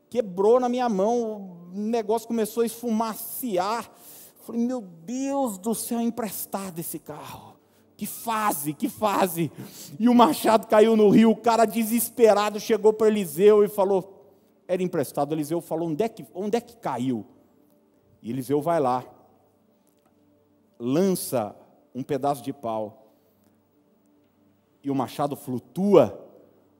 Quebrou 0.09 0.61
na 0.61 0.69
minha 0.69 0.89
mão, 0.89 1.69
o 1.75 1.79
negócio 1.79 2.29
começou 2.29 2.63
a 2.63 2.67
esfumaciar. 2.67 3.91
Falei, 4.43 4.65
meu 4.65 4.81
Deus 4.81 5.59
do 5.59 5.75
céu, 5.75 6.01
emprestado 6.01 6.79
esse 6.79 6.99
carro. 6.99 7.58
Que 7.99 8.07
fase, 8.07 8.73
que 8.73 8.89
fase. 8.89 9.51
E 9.99 10.09
o 10.09 10.15
machado 10.15 10.69
caiu 10.69 10.97
no 10.97 11.11
rio, 11.11 11.33
o 11.33 11.37
cara 11.37 11.65
desesperado 11.65 12.61
chegou 12.61 12.93
para 12.93 13.09
Eliseu 13.09 13.65
e 13.65 13.69
falou: 13.69 14.33
era 14.69 14.81
emprestado. 14.81 15.35
Eliseu 15.35 15.61
falou: 15.61 15.89
onde 15.89 16.05
é 16.05 16.09
que, 16.09 16.25
onde 16.33 16.57
é 16.57 16.61
que 16.61 16.77
caiu? 16.77 17.27
E 18.23 18.31
Eliseu 18.31 18.63
vai 18.63 18.79
lá, 18.79 19.05
lança 20.79 21.57
um 21.93 22.05
pedaço 22.05 22.41
de 22.41 22.53
pau, 22.53 23.11
e 24.81 24.93
o 24.93 24.95
machado 24.95 25.35
flutua, 25.35 26.25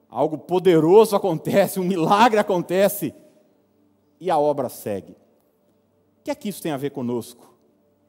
algo 0.07 0.37
poderoso 0.37 1.17
acontece, 1.17 1.81
um 1.81 1.85
milagre 1.85 2.39
acontece, 2.39 3.13
e 4.21 4.31
a 4.31 4.39
obra 4.39 4.69
segue. 4.69 5.11
O 5.11 6.23
que 6.23 6.31
é 6.31 6.35
que 6.35 6.47
isso 6.47 6.61
tem 6.61 6.71
a 6.71 6.77
ver 6.77 6.91
conosco 6.91 7.53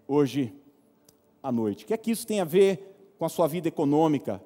hoje 0.07 0.55
à 1.43 1.51
noite? 1.51 1.83
O 1.83 1.89
que 1.89 1.95
é 1.95 1.97
que 1.97 2.13
isso 2.13 2.25
tem 2.25 2.41
a 2.41 2.45
ver 2.45 2.87
com 3.21 3.27
a 3.27 3.29
sua 3.29 3.47
vida 3.47 3.69
econômica, 3.69 4.43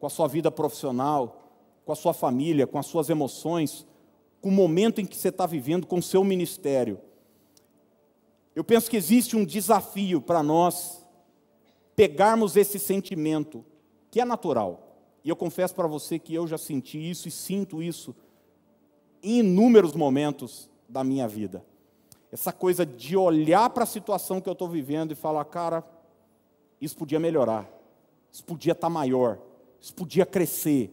com 0.00 0.06
a 0.08 0.10
sua 0.10 0.26
vida 0.26 0.50
profissional, 0.50 1.48
com 1.84 1.92
a 1.92 1.94
sua 1.94 2.12
família, 2.12 2.66
com 2.66 2.76
as 2.76 2.86
suas 2.86 3.08
emoções, 3.08 3.86
com 4.40 4.48
o 4.48 4.52
momento 4.52 5.00
em 5.00 5.06
que 5.06 5.16
você 5.16 5.28
está 5.28 5.46
vivendo, 5.46 5.86
com 5.86 5.98
o 5.98 6.02
seu 6.02 6.24
ministério? 6.24 7.00
Eu 8.52 8.64
penso 8.64 8.90
que 8.90 8.96
existe 8.96 9.36
um 9.36 9.44
desafio 9.44 10.20
para 10.20 10.42
nós 10.42 11.06
pegarmos 11.94 12.56
esse 12.56 12.80
sentimento, 12.80 13.64
que 14.10 14.20
é 14.20 14.24
natural. 14.24 14.98
E 15.22 15.28
eu 15.28 15.36
confesso 15.36 15.76
para 15.76 15.86
você 15.86 16.18
que 16.18 16.34
eu 16.34 16.48
já 16.48 16.58
senti 16.58 16.98
isso 16.98 17.28
e 17.28 17.30
sinto 17.30 17.80
isso 17.80 18.12
em 19.22 19.38
inúmeros 19.38 19.92
momentos 19.92 20.68
da 20.88 21.04
minha 21.04 21.28
vida. 21.28 21.64
Essa 22.32 22.52
coisa 22.52 22.84
de 22.84 23.16
olhar 23.16 23.70
para 23.70 23.84
a 23.84 23.86
situação 23.86 24.40
que 24.40 24.48
eu 24.48 24.52
estou 24.52 24.68
vivendo 24.68 25.12
e 25.12 25.14
falar, 25.14 25.44
cara, 25.44 25.84
isso 26.80 26.96
podia 26.96 27.20
melhorar, 27.20 27.75
isso 28.32 28.44
podia 28.44 28.72
estar 28.72 28.86
tá 28.86 28.90
maior, 28.90 29.38
isso 29.80 29.94
podia 29.94 30.26
crescer 30.26 30.90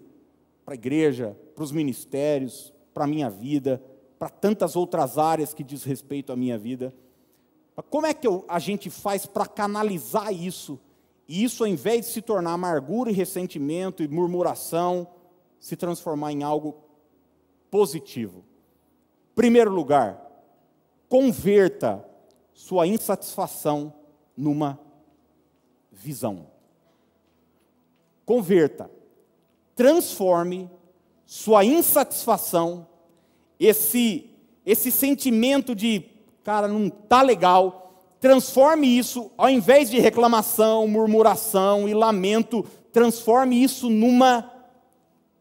para 0.66 0.74
a 0.74 0.76
igreja, 0.76 1.38
para 1.56 1.64
os 1.64 1.72
ministérios, 1.72 2.74
para 2.94 3.04
a 3.04 3.08
minha 3.08 3.30
vida, 3.30 3.84
para 4.18 4.30
tantas 4.30 4.76
outras 4.76 5.18
áreas 5.18 5.54
que 5.54 5.64
diz 5.64 5.84
respeito 5.84 6.32
à 6.32 6.36
minha 6.36 6.58
vida. 6.58 6.94
Como 7.90 8.06
é 8.06 8.14
que 8.14 8.28
eu, 8.28 8.46
a 8.48 8.60
gente 8.60 8.90
faz 8.90 9.26
para 9.26 9.46
canalizar 9.46 10.32
isso? 10.32 10.80
E 11.28 11.44
isso, 11.44 11.64
ao 11.64 11.68
invés 11.68 12.06
de 12.06 12.12
se 12.12 12.22
tornar 12.22 12.54
amargura 12.54 13.10
e 13.10 13.14
ressentimento 13.14 14.04
e 14.04 14.08
murmuração, 14.08 15.08
se 15.60 15.76
transformar 15.76 16.32
em 16.32 16.44
algo 16.44 16.76
positivo. 17.72 18.44
Primeiro 19.34 19.72
lugar, 19.72 20.22
converta 21.10 22.06
sua 22.54 22.86
insatisfação 22.86 23.94
numa 24.38 24.80
visão. 25.92 26.53
Converta, 28.26 28.90
transforme 29.76 30.70
sua 31.26 31.64
insatisfação, 31.66 32.88
esse 33.60 34.30
esse 34.66 34.90
sentimento 34.92 35.76
de, 35.76 36.06
cara, 36.42 36.70
não 36.70 36.90
tá 36.90 37.22
legal, 37.22 38.02
transforme 38.18 38.88
isso, 38.88 39.30
ao 39.38 39.50
invés 39.50 39.90
de 39.90 40.00
reclamação, 40.00 40.88
murmuração 40.88 41.86
e 41.90 41.94
lamento, 41.94 42.66
transforme 42.94 43.62
isso 43.62 43.90
numa 43.90 44.50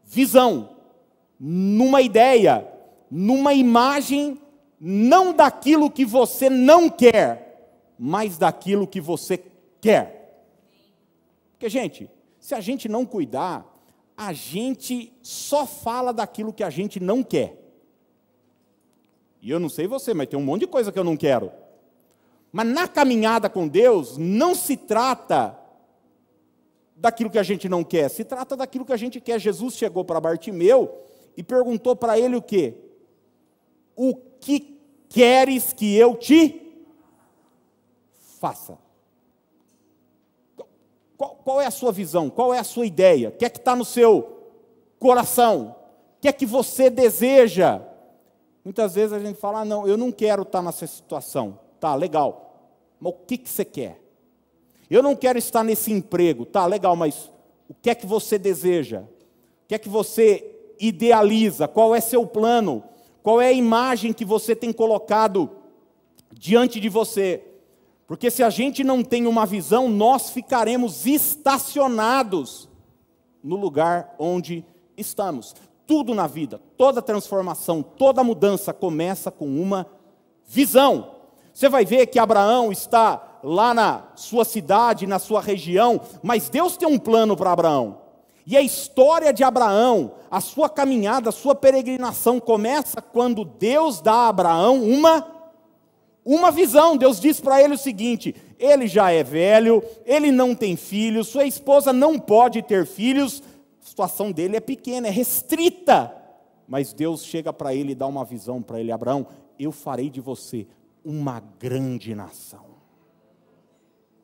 visão 0.03 0.73
numa 1.45 2.01
ideia, 2.01 2.65
numa 3.11 3.53
imagem, 3.53 4.39
não 4.79 5.33
daquilo 5.33 5.91
que 5.91 6.05
você 6.05 6.49
não 6.49 6.89
quer, 6.89 7.75
mas 7.99 8.37
daquilo 8.37 8.87
que 8.87 9.01
você 9.01 9.43
quer. 9.81 10.45
Porque, 11.51 11.67
gente, 11.67 12.09
se 12.43 12.53
a 12.53 12.59
gente 12.59 12.89
não 12.89 13.05
cuidar, 13.05 13.65
a 14.17 14.33
gente 14.33 15.13
só 15.21 15.65
fala 15.65 16.11
daquilo 16.11 16.51
que 16.51 16.61
a 16.61 16.69
gente 16.69 16.99
não 16.99 17.23
quer. 17.23 17.57
E 19.41 19.49
eu 19.49 19.61
não 19.61 19.69
sei 19.69 19.87
você, 19.87 20.13
mas 20.13 20.27
tem 20.27 20.37
um 20.37 20.43
monte 20.43 20.59
de 20.61 20.67
coisa 20.67 20.91
que 20.91 20.99
eu 20.99 21.05
não 21.05 21.15
quero. 21.15 21.49
Mas 22.51 22.67
na 22.67 22.85
caminhada 22.85 23.49
com 23.49 23.65
Deus, 23.65 24.17
não 24.17 24.53
se 24.53 24.75
trata 24.75 25.57
daquilo 26.97 27.29
que 27.29 27.39
a 27.39 27.43
gente 27.43 27.69
não 27.69 27.81
quer, 27.81 28.09
se 28.09 28.25
trata 28.25 28.57
daquilo 28.57 28.83
que 28.83 28.91
a 28.91 28.97
gente 28.97 29.21
quer. 29.21 29.39
Jesus 29.39 29.75
chegou 29.75 30.03
para 30.03 30.19
Bartimeu 30.19 31.01
e 31.37 31.43
perguntou 31.43 31.95
para 31.95 32.19
ele 32.19 32.35
o 32.35 32.41
quê? 32.41 32.75
O 33.95 34.15
que 34.15 34.81
queres 35.07 35.71
que 35.71 35.95
eu 35.95 36.13
te 36.17 36.61
faça? 38.37 38.77
Qual, 41.23 41.39
qual 41.41 41.61
é 41.61 41.65
a 41.65 41.71
sua 41.71 41.93
visão? 41.93 42.29
Qual 42.29 42.53
é 42.53 42.59
a 42.59 42.65
sua 42.65 42.85
ideia? 42.85 43.29
O 43.29 43.31
que 43.31 43.45
é 43.45 43.49
que 43.49 43.57
está 43.57 43.77
no 43.77 43.85
seu 43.85 44.51
coração? 44.99 45.73
O 46.17 46.21
que 46.21 46.27
é 46.27 46.33
que 46.33 46.45
você 46.45 46.89
deseja? 46.89 47.81
Muitas 48.61 48.95
vezes 48.95 49.13
a 49.13 49.19
gente 49.19 49.39
fala, 49.39 49.61
ah, 49.61 49.65
não, 49.65 49.87
eu 49.87 49.95
não 49.95 50.11
quero 50.11 50.41
estar 50.41 50.61
nessa 50.61 50.85
situação. 50.85 51.57
Tá, 51.79 51.95
legal. 51.95 52.59
Mas 52.99 53.13
o 53.13 53.15
que, 53.25 53.37
que 53.37 53.49
você 53.49 53.63
quer? 53.63 54.01
Eu 54.89 55.01
não 55.01 55.15
quero 55.15 55.37
estar 55.37 55.63
nesse 55.63 55.93
emprego. 55.93 56.45
Tá, 56.45 56.65
legal, 56.65 56.93
mas 56.93 57.31
o 57.69 57.73
que 57.73 57.89
é 57.89 57.95
que 57.95 58.05
você 58.05 58.37
deseja? 58.37 59.03
O 59.63 59.67
que 59.69 59.75
é 59.75 59.77
que 59.77 59.87
você 59.87 60.73
idealiza, 60.77 61.69
qual 61.69 61.95
é 61.95 62.01
seu 62.01 62.27
plano, 62.27 62.83
qual 63.21 63.39
é 63.39 63.47
a 63.47 63.53
imagem 63.53 64.11
que 64.11 64.25
você 64.25 64.53
tem 64.53 64.73
colocado 64.73 65.49
diante 66.33 66.81
de 66.81 66.89
você. 66.89 67.41
Porque 68.07 68.29
se 68.29 68.43
a 68.43 68.49
gente 68.49 68.83
não 68.83 69.03
tem 69.03 69.27
uma 69.27 69.45
visão, 69.45 69.89
nós 69.89 70.29
ficaremos 70.29 71.05
estacionados 71.05 72.69
no 73.43 73.55
lugar 73.55 74.13
onde 74.19 74.65
estamos. 74.97 75.55
Tudo 75.85 76.13
na 76.13 76.27
vida, 76.27 76.61
toda 76.77 77.01
transformação, 77.01 77.81
toda 77.81 78.23
mudança 78.23 78.73
começa 78.73 79.31
com 79.31 79.45
uma 79.45 79.87
visão. 80.45 81.15
Você 81.53 81.69
vai 81.69 81.85
ver 81.85 82.07
que 82.07 82.19
Abraão 82.19 82.71
está 82.71 83.39
lá 83.43 83.73
na 83.73 84.03
sua 84.15 84.45
cidade, 84.45 85.05
na 85.05 85.19
sua 85.19 85.41
região, 85.41 86.01
mas 86.21 86.49
Deus 86.49 86.77
tem 86.77 86.87
um 86.87 86.97
plano 86.97 87.35
para 87.35 87.51
Abraão. 87.51 88.01
E 88.45 88.57
a 88.57 88.61
história 88.61 89.31
de 89.31 89.43
Abraão, 89.43 90.13
a 90.29 90.41
sua 90.41 90.69
caminhada, 90.69 91.29
a 91.29 91.33
sua 91.33 91.55
peregrinação 91.55 92.39
começa 92.39 93.01
quando 93.01 93.45
Deus 93.45 94.01
dá 94.01 94.13
a 94.13 94.27
Abraão 94.29 94.83
uma 94.83 95.32
uma 96.25 96.51
visão. 96.51 96.97
Deus 96.97 97.19
diz 97.19 97.39
para 97.39 97.61
ele 97.61 97.75
o 97.75 97.77
seguinte: 97.77 98.35
ele 98.57 98.87
já 98.87 99.11
é 99.11 99.23
velho, 99.23 99.83
ele 100.05 100.31
não 100.31 100.55
tem 100.55 100.75
filhos, 100.75 101.27
sua 101.27 101.45
esposa 101.45 101.91
não 101.91 102.19
pode 102.19 102.61
ter 102.61 102.85
filhos, 102.85 103.41
a 103.81 103.85
situação 103.85 104.31
dele 104.31 104.57
é 104.57 104.61
pequena, 104.61 105.07
é 105.07 105.11
restrita. 105.11 106.13
Mas 106.67 106.93
Deus 106.93 107.25
chega 107.25 107.51
para 107.51 107.75
ele 107.75 107.91
e 107.91 107.95
dá 107.95 108.07
uma 108.07 108.25
visão 108.25 108.61
para 108.61 108.79
ele: 108.79 108.91
Abraão, 108.91 109.27
eu 109.59 109.71
farei 109.71 110.09
de 110.09 110.21
você 110.21 110.67
uma 111.03 111.41
grande 111.59 112.15
nação 112.15 112.73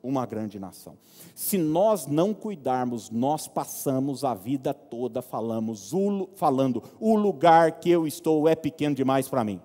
uma 0.02 0.26
grande 0.26 0.58
nação. 0.58 0.96
Se 1.34 1.58
nós 1.58 2.06
não 2.06 2.32
cuidarmos, 2.32 3.10
nós 3.10 3.46
passamos 3.46 4.24
a 4.24 4.34
vida 4.34 4.72
toda 4.72 5.22
falamos, 5.22 5.92
falando, 6.34 6.82
o 6.98 7.16
lugar 7.16 7.72
que 7.80 7.90
eu 7.90 8.06
estou 8.06 8.48
é 8.48 8.54
pequeno 8.54 8.94
demais 8.94 9.28
para 9.28 9.44
mim. 9.44 9.60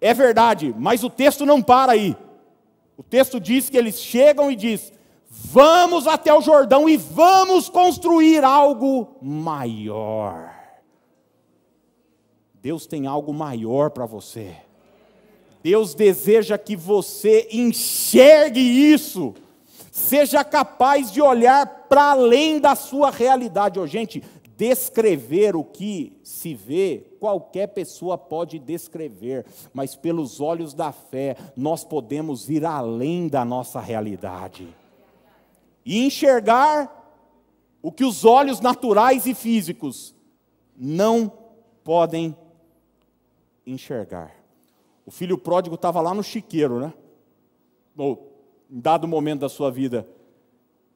É 0.00 0.14
verdade, 0.14 0.74
mas 0.78 1.04
o 1.04 1.10
texto 1.10 1.44
não 1.44 1.60
para 1.60 1.92
aí. 1.92 2.16
O 2.96 3.02
texto 3.02 3.38
diz 3.38 3.68
que 3.68 3.76
eles 3.76 4.00
chegam 4.00 4.50
e 4.50 4.56
diz: 4.56 4.92
"Vamos 5.28 6.06
até 6.06 6.32
o 6.32 6.40
Jordão 6.40 6.88
e 6.88 6.96
vamos 6.96 7.68
construir 7.68 8.42
algo 8.44 9.16
maior". 9.20 10.54
Deus 12.62 12.86
tem 12.86 13.06
algo 13.06 13.32
maior 13.32 13.90
para 13.90 14.06
você. 14.06 14.54
Deus 15.62 15.94
deseja 15.94 16.56
que 16.56 16.74
você 16.74 17.48
enxergue 17.50 18.60
isso, 18.60 19.34
seja 19.90 20.42
capaz 20.42 21.12
de 21.12 21.20
olhar 21.20 21.66
para 21.88 22.12
além 22.12 22.58
da 22.58 22.74
sua 22.74 23.10
realidade. 23.10 23.78
Oh, 23.78 23.86
gente, 23.86 24.22
descrever 24.60 25.56
o 25.56 25.64
que 25.64 26.20
se 26.22 26.52
vê, 26.52 27.02
qualquer 27.18 27.68
pessoa 27.68 28.18
pode 28.18 28.58
descrever, 28.58 29.46
mas 29.72 29.96
pelos 29.96 30.38
olhos 30.38 30.74
da 30.74 30.92
fé, 30.92 31.34
nós 31.56 31.82
podemos 31.82 32.50
ir 32.50 32.66
além 32.66 33.26
da 33.26 33.42
nossa 33.42 33.80
realidade 33.80 34.68
e 35.82 36.04
enxergar 36.04 36.94
o 37.82 37.90
que 37.90 38.04
os 38.04 38.26
olhos 38.26 38.60
naturais 38.60 39.24
e 39.24 39.34
físicos 39.34 40.14
não 40.76 41.32
podem 41.82 42.36
enxergar. 43.66 44.36
O 45.06 45.10
filho 45.10 45.38
pródigo 45.38 45.76
estava 45.76 46.02
lá 46.02 46.12
no 46.12 46.22
chiqueiro, 46.22 46.78
né? 46.78 46.92
Ou, 47.96 48.30
em 48.70 48.78
dado 48.78 49.08
momento 49.08 49.40
da 49.40 49.48
sua 49.48 49.70
vida. 49.70 50.06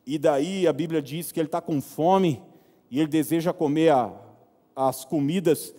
E 0.06 0.18
daí 0.18 0.66
a 0.66 0.72
Bíblia 0.72 1.00
diz 1.00 1.32
que 1.32 1.40
ele 1.40 1.48
está 1.48 1.62
com 1.62 1.80
fome 1.80 2.42
e 2.90 2.98
ele 2.98 3.08
deseja 3.08 3.52
comer 3.52 3.90
a, 3.90 4.12
as 4.74 5.04
comidas 5.04 5.74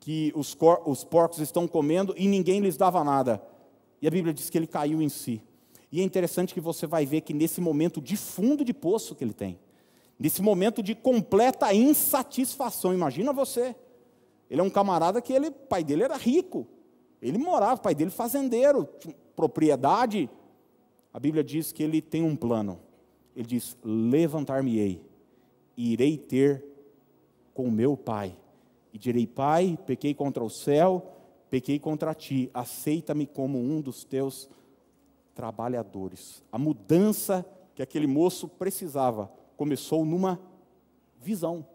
que 0.00 0.32
os, 0.34 0.54
cor, 0.54 0.82
os 0.86 1.04
porcos 1.04 1.38
estão 1.38 1.68
comendo 1.68 2.14
e 2.16 2.26
ninguém 2.26 2.60
lhes 2.60 2.76
dava 2.76 3.02
nada. 3.04 3.42
E 4.00 4.06
a 4.06 4.10
Bíblia 4.10 4.32
diz 4.32 4.48
que 4.48 4.56
ele 4.56 4.66
caiu 4.66 5.02
em 5.02 5.08
si. 5.08 5.42
E 5.90 6.00
é 6.00 6.04
interessante 6.04 6.54
que 6.54 6.60
você 6.60 6.86
vai 6.86 7.06
ver 7.06 7.22
que 7.22 7.32
nesse 7.32 7.60
momento 7.60 8.00
de 8.00 8.16
fundo 8.16 8.64
de 8.64 8.74
poço 8.74 9.14
que 9.14 9.24
ele 9.24 9.32
tem, 9.32 9.58
nesse 10.18 10.42
momento 10.42 10.82
de 10.82 10.94
completa 10.94 11.72
insatisfação, 11.72 12.92
imagina 12.92 13.32
você. 13.32 13.74
Ele 14.50 14.60
é 14.60 14.64
um 14.64 14.70
camarada 14.70 15.20
que 15.20 15.32
ele, 15.32 15.50
pai 15.50 15.82
dele 15.84 16.04
era 16.04 16.16
rico, 16.16 16.66
ele 17.20 17.38
morava, 17.38 17.80
pai 17.80 17.94
dele 17.94 18.10
fazendeiro, 18.10 18.88
propriedade. 19.34 20.30
A 21.12 21.18
Bíblia 21.18 21.42
diz 21.42 21.72
que 21.72 21.82
ele 21.82 22.00
tem 22.00 22.22
um 22.22 22.36
plano. 22.36 22.80
Ele 23.34 23.46
diz: 23.46 23.76
Levantar-me-ei, 23.82 25.02
irei 25.84 26.18
ter 26.18 26.64
com 27.54 27.70
meu 27.70 27.96
pai. 27.96 28.36
E 28.92 28.98
direi: 28.98 29.26
Pai, 29.26 29.78
pequei 29.86 30.14
contra 30.14 30.42
o 30.42 30.50
céu 30.50 31.14
pequei 31.50 31.78
contra 31.78 32.14
ti, 32.14 32.50
aceita-me 32.52 33.26
como 33.26 33.58
um 33.58 33.80
dos 33.80 34.04
teus 34.04 34.48
trabalhadores. 35.34 36.42
A 36.52 36.58
mudança 36.58 37.46
que 37.74 37.82
aquele 37.82 38.06
moço 38.06 38.48
precisava 38.48 39.30
começou 39.56 40.04
numa 40.04 40.40
visão, 41.20 41.66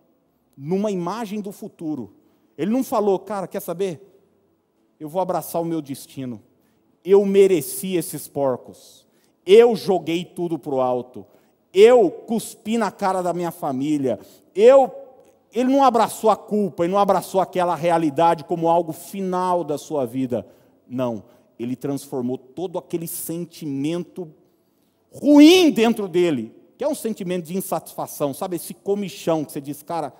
numa 0.55 0.91
imagem 0.91 1.41
do 1.41 1.51
futuro. 1.51 2.13
Ele 2.57 2.71
não 2.71 2.83
falou, 2.83 3.17
cara, 3.19 3.47
quer 3.47 3.61
saber? 3.61 4.01
Eu 4.99 5.09
vou 5.09 5.21
abraçar 5.21 5.61
o 5.61 5.65
meu 5.65 5.81
destino. 5.81 6.41
Eu 7.03 7.25
mereci 7.25 7.95
esses 7.95 8.27
porcos. 8.27 9.07
Eu 9.45 9.75
joguei 9.75 10.23
tudo 10.23 10.57
para 10.57 10.75
o 10.75 10.81
alto. 10.81 11.25
Eu 11.73 12.11
cuspi 12.11 12.77
na 12.77 12.91
cara 12.91 13.21
da 13.21 13.33
minha 13.33 13.51
família. 13.51 14.19
Eu 14.53 14.91
ele 15.53 15.71
não 15.71 15.83
abraçou 15.83 16.31
a 16.31 16.35
culpa, 16.35 16.83
ele 16.83 16.93
não 16.93 16.99
abraçou 16.99 17.39
aquela 17.39 17.75
realidade 17.75 18.43
como 18.43 18.67
algo 18.67 18.91
final 18.91 19.63
da 19.63 19.77
sua 19.77 20.03
vida. 20.03 20.45
Não, 20.87 21.23
ele 21.59 21.75
transformou 21.75 22.37
todo 22.37 22.79
aquele 22.79 23.07
sentimento 23.07 24.33
ruim 25.11 25.69
dentro 25.69 26.07
dele, 26.07 26.51
que 26.75 26.83
é 26.83 26.87
um 26.87 26.95
sentimento 26.95 27.45
de 27.45 27.55
insatisfação, 27.55 28.33
sabe? 28.33 28.55
Esse 28.55 28.73
comichão 28.73 29.45
que 29.45 29.51
você 29.51 29.61
diz, 29.61 29.83
cara, 29.83 30.11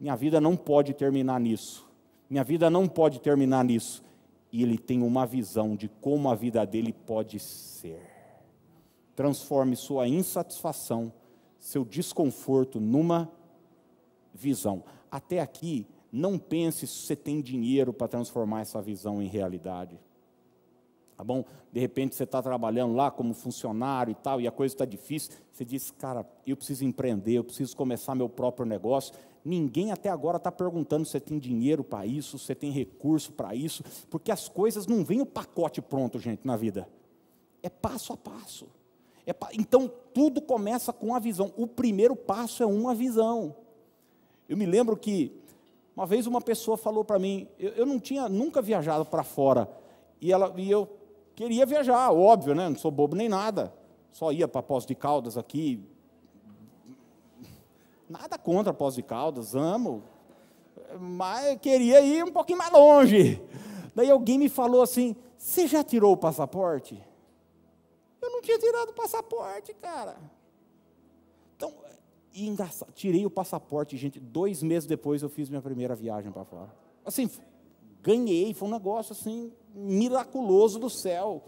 minha 0.00 0.16
vida 0.16 0.40
não 0.40 0.56
pode 0.56 0.94
terminar 0.94 1.38
nisso. 1.38 1.86
Minha 2.30 2.42
vida 2.42 2.70
não 2.70 2.88
pode 2.88 3.20
terminar 3.20 3.62
nisso. 3.62 4.02
E 4.50 4.62
ele 4.62 4.78
tem 4.78 5.02
uma 5.02 5.26
visão 5.26 5.76
de 5.76 5.88
como 6.00 6.30
a 6.30 6.34
vida 6.34 6.64
dele 6.64 6.92
pode 6.92 7.38
ser. 7.38 8.11
Transforme 9.14 9.76
sua 9.76 10.08
insatisfação, 10.08 11.12
seu 11.58 11.84
desconforto 11.84 12.80
numa 12.80 13.30
visão. 14.32 14.82
Até 15.10 15.40
aqui, 15.40 15.86
não 16.10 16.38
pense 16.38 16.86
se 16.86 17.06
você 17.06 17.16
tem 17.16 17.40
dinheiro 17.40 17.92
para 17.92 18.08
transformar 18.08 18.60
essa 18.60 18.80
visão 18.82 19.22
em 19.22 19.26
realidade. 19.26 19.98
Tá 21.16 21.24
bom? 21.24 21.44
De 21.70 21.78
repente 21.78 22.14
você 22.14 22.24
está 22.24 22.42
trabalhando 22.42 22.94
lá 22.94 23.10
como 23.10 23.32
funcionário 23.32 24.10
e 24.10 24.14
tal, 24.14 24.40
e 24.40 24.48
a 24.48 24.50
coisa 24.50 24.74
está 24.74 24.84
difícil. 24.84 25.32
Você 25.52 25.64
diz, 25.64 25.90
cara, 25.90 26.26
eu 26.46 26.56
preciso 26.56 26.84
empreender, 26.84 27.34
eu 27.34 27.44
preciso 27.44 27.76
começar 27.76 28.14
meu 28.14 28.28
próprio 28.28 28.66
negócio. 28.66 29.14
Ninguém 29.44 29.92
até 29.92 30.08
agora 30.08 30.36
está 30.36 30.50
perguntando 30.50 31.04
se 31.04 31.12
você 31.12 31.20
tem 31.20 31.38
dinheiro 31.38 31.84
para 31.84 32.04
isso, 32.04 32.38
se 32.38 32.46
você 32.46 32.54
tem 32.54 32.70
recurso 32.70 33.32
para 33.32 33.54
isso, 33.54 33.84
porque 34.10 34.30
as 34.30 34.48
coisas 34.48 34.86
não 34.86 35.04
vêm 35.04 35.20
o 35.20 35.26
pacote 35.26 35.80
pronto, 35.80 36.18
gente, 36.18 36.46
na 36.46 36.56
vida. 36.56 36.88
É 37.62 37.68
passo 37.68 38.12
a 38.12 38.16
passo. 38.16 38.66
É. 39.26 39.34
Então 39.52 39.90
tudo 40.12 40.40
começa 40.40 40.92
com 40.92 41.14
a 41.14 41.18
visão. 41.18 41.52
O 41.56 41.66
primeiro 41.66 42.16
passo 42.16 42.62
é 42.62 42.66
uma 42.66 42.94
visão. 42.94 43.54
Eu 44.48 44.56
me 44.56 44.66
lembro 44.66 44.96
que 44.96 45.40
uma 45.96 46.06
vez 46.06 46.26
uma 46.26 46.40
pessoa 46.40 46.76
falou 46.76 47.04
para 47.04 47.18
mim, 47.18 47.46
eu, 47.58 47.70
eu, 47.70 47.86
não 47.86 47.98
tinha 48.00 48.28
nunca 48.28 48.62
viajado 48.62 49.04
para 49.04 49.22
fora, 49.22 49.68
e, 50.20 50.32
ela, 50.32 50.52
e 50.56 50.70
eu 50.70 50.88
queria 51.34 51.66
viajar, 51.66 52.10
óbvio, 52.10 52.54
né? 52.54 52.68
não 52.68 52.76
sou 52.76 52.90
bobo 52.90 53.14
nem 53.14 53.28
nada, 53.28 53.72
só 54.10 54.32
ia 54.32 54.48
para 54.48 54.62
Pós 54.62 54.86
de 54.86 54.94
Caldas 54.94 55.36
aqui. 55.36 55.86
Nada 58.08 58.38
contra 58.38 58.72
Pós 58.72 58.94
de 58.94 59.02
Caldas, 59.02 59.54
amo, 59.54 60.02
mas 60.98 61.58
queria 61.60 62.00
ir 62.00 62.24
um 62.24 62.32
pouquinho 62.32 62.58
mais 62.58 62.72
longe. 62.72 63.42
Daí 63.94 64.10
alguém 64.10 64.38
me 64.38 64.48
falou 64.48 64.82
assim: 64.82 65.16
Você 65.36 65.66
já 65.66 65.82
tirou 65.82 66.12
o 66.12 66.16
passaporte? 66.16 67.02
Tinha 68.42 68.58
tirado 68.58 68.90
o 68.90 68.92
passaporte, 68.92 69.72
cara. 69.74 70.16
Então, 71.56 71.72
engraçado, 72.34 72.92
tirei 72.92 73.24
o 73.24 73.30
passaporte, 73.30 73.96
gente. 73.96 74.18
Dois 74.18 74.62
meses 74.62 74.86
depois 74.86 75.22
eu 75.22 75.28
fiz 75.28 75.48
minha 75.48 75.62
primeira 75.62 75.94
viagem 75.94 76.30
para 76.30 76.44
fora. 76.44 76.74
Assim, 77.04 77.30
ganhei, 78.02 78.52
foi 78.52 78.68
um 78.68 78.72
negócio 78.72 79.12
assim, 79.12 79.52
miraculoso 79.74 80.78
do 80.78 80.90
céu. 80.90 81.42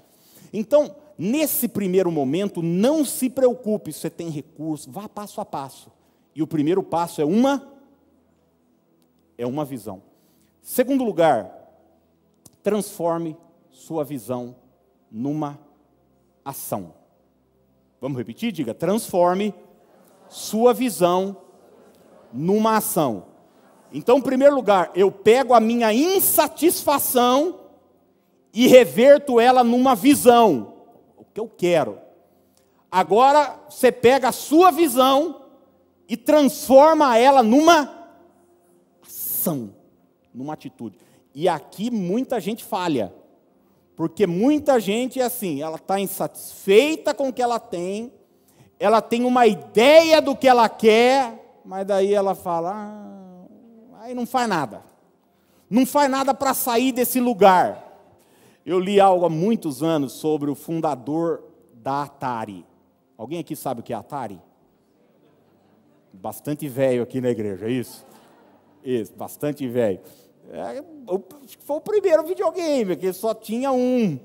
Então, 0.52 0.94
nesse 1.18 1.68
primeiro 1.68 2.10
momento, 2.10 2.62
não 2.62 3.04
se 3.04 3.28
preocupe 3.28 3.92
você 3.92 4.08
tem 4.08 4.30
recurso, 4.30 4.90
vá 4.90 5.08
passo 5.08 5.40
a 5.40 5.44
passo. 5.44 5.90
E 6.34 6.42
o 6.42 6.46
primeiro 6.46 6.82
passo 6.82 7.20
é 7.20 7.24
uma 7.24 7.72
é 9.36 9.46
uma 9.46 9.64
visão. 9.64 10.00
Segundo 10.62 11.02
lugar, 11.02 11.52
transforme 12.62 13.36
sua 13.70 14.04
visão 14.04 14.54
numa 15.10 15.58
ação. 16.44 16.94
Vamos 18.00 18.18
repetir? 18.18 18.52
Diga, 18.52 18.74
transforme 18.74 19.54
sua 20.28 20.74
visão 20.74 21.36
numa 22.32 22.76
ação. 22.76 23.26
Então, 23.92 24.18
em 24.18 24.22
primeiro 24.22 24.54
lugar, 24.54 24.90
eu 24.94 25.10
pego 25.10 25.54
a 25.54 25.60
minha 25.60 25.92
insatisfação 25.92 27.60
e 28.52 28.66
reverto 28.66 29.38
ela 29.40 29.62
numa 29.62 29.94
visão, 29.94 30.74
o 31.16 31.24
que 31.24 31.40
eu 31.40 31.48
quero. 31.48 31.98
Agora, 32.90 33.58
você 33.68 33.90
pega 33.90 34.28
a 34.28 34.32
sua 34.32 34.70
visão 34.70 35.42
e 36.08 36.16
transforma 36.16 37.16
ela 37.16 37.42
numa 37.42 38.08
ação, 39.02 39.74
numa 40.32 40.54
atitude. 40.54 40.98
E 41.34 41.48
aqui 41.48 41.90
muita 41.90 42.40
gente 42.40 42.64
falha, 42.64 43.12
porque 43.96 44.26
muita 44.26 44.80
gente 44.80 45.20
é 45.20 45.24
assim, 45.24 45.62
ela 45.62 45.76
está 45.76 46.00
insatisfeita 46.00 47.14
com 47.14 47.28
o 47.28 47.32
que 47.32 47.42
ela 47.42 47.60
tem, 47.60 48.12
ela 48.78 49.00
tem 49.00 49.24
uma 49.24 49.46
ideia 49.46 50.20
do 50.20 50.34
que 50.34 50.48
ela 50.48 50.68
quer, 50.68 51.60
mas 51.64 51.86
daí 51.86 52.12
ela 52.12 52.34
fala, 52.34 52.72
ah, 52.74 54.02
aí 54.02 54.14
não 54.14 54.26
faz 54.26 54.48
nada. 54.48 54.82
Não 55.70 55.86
faz 55.86 56.10
nada 56.10 56.34
para 56.34 56.52
sair 56.52 56.92
desse 56.92 57.20
lugar. 57.20 57.82
Eu 58.66 58.78
li 58.78 59.00
algo 59.00 59.24
há 59.26 59.30
muitos 59.30 59.82
anos 59.82 60.12
sobre 60.12 60.50
o 60.50 60.54
fundador 60.54 61.42
da 61.72 62.02
Atari. 62.02 62.64
Alguém 63.16 63.38
aqui 63.38 63.54
sabe 63.54 63.80
o 63.80 63.82
que 63.82 63.92
é 63.92 63.96
Atari? 63.96 64.40
Bastante 66.12 66.68
velho 66.68 67.02
aqui 67.02 67.20
na 67.20 67.30
igreja, 67.30 67.66
é 67.66 67.70
isso? 67.70 68.06
Isso, 68.84 69.12
bastante 69.14 69.66
velho. 69.66 70.00
É, 70.50 70.84
foi 71.60 71.76
o 71.76 71.80
primeiro 71.80 72.22
videogame, 72.24 72.96
que 72.96 73.12
só 73.12 73.34
tinha 73.34 73.72
um. 73.72 74.18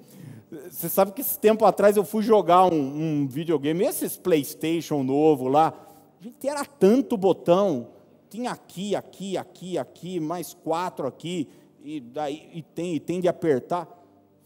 Você 0.69 0.89
sabe 0.89 1.11
que 1.11 1.21
esse 1.21 1.37
tempo 1.37 1.63
atrás 1.65 1.95
eu 1.95 2.03
fui 2.03 2.23
jogar 2.23 2.65
um, 2.65 3.21
um 3.21 3.27
videogame, 3.27 3.83
esses 3.83 4.17
PlayStation 4.17 5.03
novo 5.03 5.47
lá, 5.47 5.73
gente, 6.19 6.47
era 6.47 6.65
tanto 6.65 7.15
botão, 7.15 7.87
tinha 8.29 8.51
aqui, 8.51 8.95
aqui, 8.95 9.37
aqui, 9.37 9.77
aqui, 9.77 10.19
mais 10.19 10.53
quatro 10.53 11.07
aqui, 11.07 11.47
e 11.83 11.99
daí 11.99 12.49
e 12.53 12.61
tem, 12.61 12.95
e 12.95 12.99
tem 12.99 13.21
de 13.21 13.27
apertar. 13.27 13.87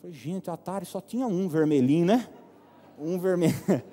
Falei, 0.01 0.13
gente, 0.13 0.49
Atari 0.49 0.85
só 0.85 0.99
tinha 0.99 1.25
um 1.25 1.47
vermelhinho, 1.47 2.05
né? 2.05 2.27
Um 2.99 3.17
vermelho. 3.19 3.55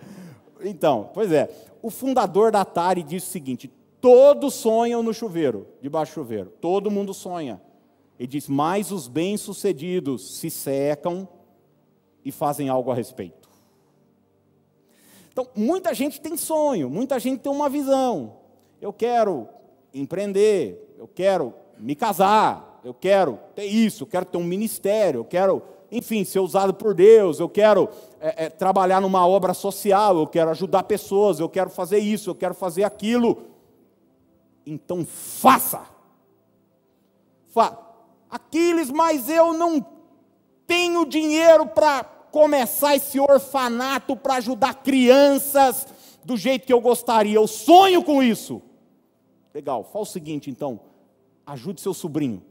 Então, 0.63 1.09
pois 1.15 1.33
é, 1.33 1.49
o 1.81 1.89
fundador 1.89 2.53
da 2.53 2.61
Atari 2.61 3.03
disse 3.03 3.29
o 3.29 3.31
seguinte: 3.31 3.73
todos 3.99 4.53
sonham 4.53 5.03
no 5.03 5.15
chuveiro, 5.15 5.67
debaixo 5.81 6.13
do 6.13 6.15
chuveiro, 6.17 6.53
todo 6.61 6.91
mundo 6.91 7.15
sonha. 7.15 7.59
Ele 8.21 8.27
diz, 8.27 8.51
mas 8.51 8.93
os 8.93 9.09
bem-sucedidos 9.09 10.37
se 10.37 10.51
secam 10.51 11.27
e 12.23 12.31
fazem 12.31 12.69
algo 12.69 12.91
a 12.91 12.95
respeito. 12.95 13.49
Então, 15.33 15.49
muita 15.57 15.95
gente 15.95 16.21
tem 16.21 16.37
sonho, 16.37 16.91
muita 16.91 17.19
gente 17.19 17.41
tem 17.41 17.51
uma 17.51 17.71
visão. 17.71 18.37
Eu 18.79 18.93
quero 18.93 19.49
empreender, 19.95 20.95
eu 20.99 21.09
quero 21.09 21.55
me 21.79 21.95
casar, 21.95 22.83
eu 22.85 22.93
quero 22.93 23.39
ter 23.55 23.65
isso, 23.65 24.03
eu 24.03 24.07
quero 24.07 24.27
ter 24.27 24.37
um 24.37 24.45
ministério, 24.45 25.21
eu 25.21 25.25
quero, 25.25 25.63
enfim, 25.91 26.23
ser 26.23 26.41
usado 26.41 26.75
por 26.75 26.93
Deus, 26.93 27.41
eu 27.41 27.49
quero 27.49 27.89
é, 28.21 28.45
é, 28.45 28.49
trabalhar 28.51 29.01
numa 29.01 29.27
obra 29.27 29.55
social, 29.55 30.19
eu 30.19 30.27
quero 30.27 30.51
ajudar 30.51 30.83
pessoas, 30.83 31.41
eu 31.41 31.49
quero 31.49 31.71
fazer 31.71 32.01
isso, 32.01 32.29
eu 32.29 32.35
quero 32.35 32.53
fazer 32.53 32.85
aquilo. 32.85 33.47
Então 34.67 35.07
faça. 35.07 35.87
Fa 37.49 37.89
Aquiles, 38.31 38.91
mas 38.91 39.29
eu 39.29 39.53
não 39.53 39.85
tenho 40.67 41.05
dinheiro 41.05 41.67
para 41.67 42.05
começar 42.05 42.95
esse 42.95 43.19
orfanato 43.19 44.17
para 44.17 44.37
ajudar 44.37 44.75
crianças 44.75 45.87
do 46.25 46.37
jeito 46.37 46.67
que 46.67 46.73
eu 46.73 46.81
gostaria. 46.81 47.35
Eu 47.35 47.47
sonho 47.47 48.05
com 48.05 48.23
isso. 48.23 48.63
Legal, 49.53 49.83
faz 49.83 50.09
o 50.09 50.13
seguinte 50.13 50.49
então: 50.51 50.81
ajude 51.45 51.81
seu 51.81 51.93
sobrinho, 51.93 52.43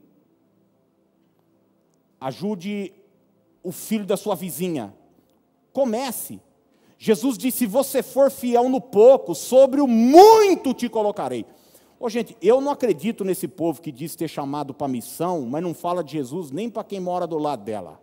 ajude 2.19 2.93
o 3.63 3.71
filho 3.71 4.05
da 4.05 4.17
sua 4.17 4.35
vizinha. 4.35 4.93
Comece. 5.71 6.41
Jesus 6.97 7.37
disse: 7.37 7.59
se 7.59 7.65
você 7.65 8.03
for 8.03 8.29
fiel 8.29 8.67
no 8.67 8.81
pouco, 8.81 9.33
sobre 9.33 9.79
o 9.79 9.87
muito 9.87 10.73
te 10.73 10.89
colocarei. 10.89 11.45
Ô, 11.99 12.09
gente, 12.09 12.37
eu 12.41 12.61
não 12.61 12.71
acredito 12.71 13.25
nesse 13.25 13.47
povo 13.47 13.81
que 13.81 13.91
diz 13.91 14.15
ter 14.15 14.27
chamado 14.27 14.73
para 14.73 14.87
missão, 14.87 15.41
mas 15.41 15.61
não 15.61 15.73
fala 15.73 16.03
de 16.03 16.13
Jesus 16.13 16.49
nem 16.49 16.69
para 16.69 16.83
quem 16.83 16.99
mora 16.99 17.27
do 17.27 17.37
lado 17.37 17.63
dela 17.63 17.99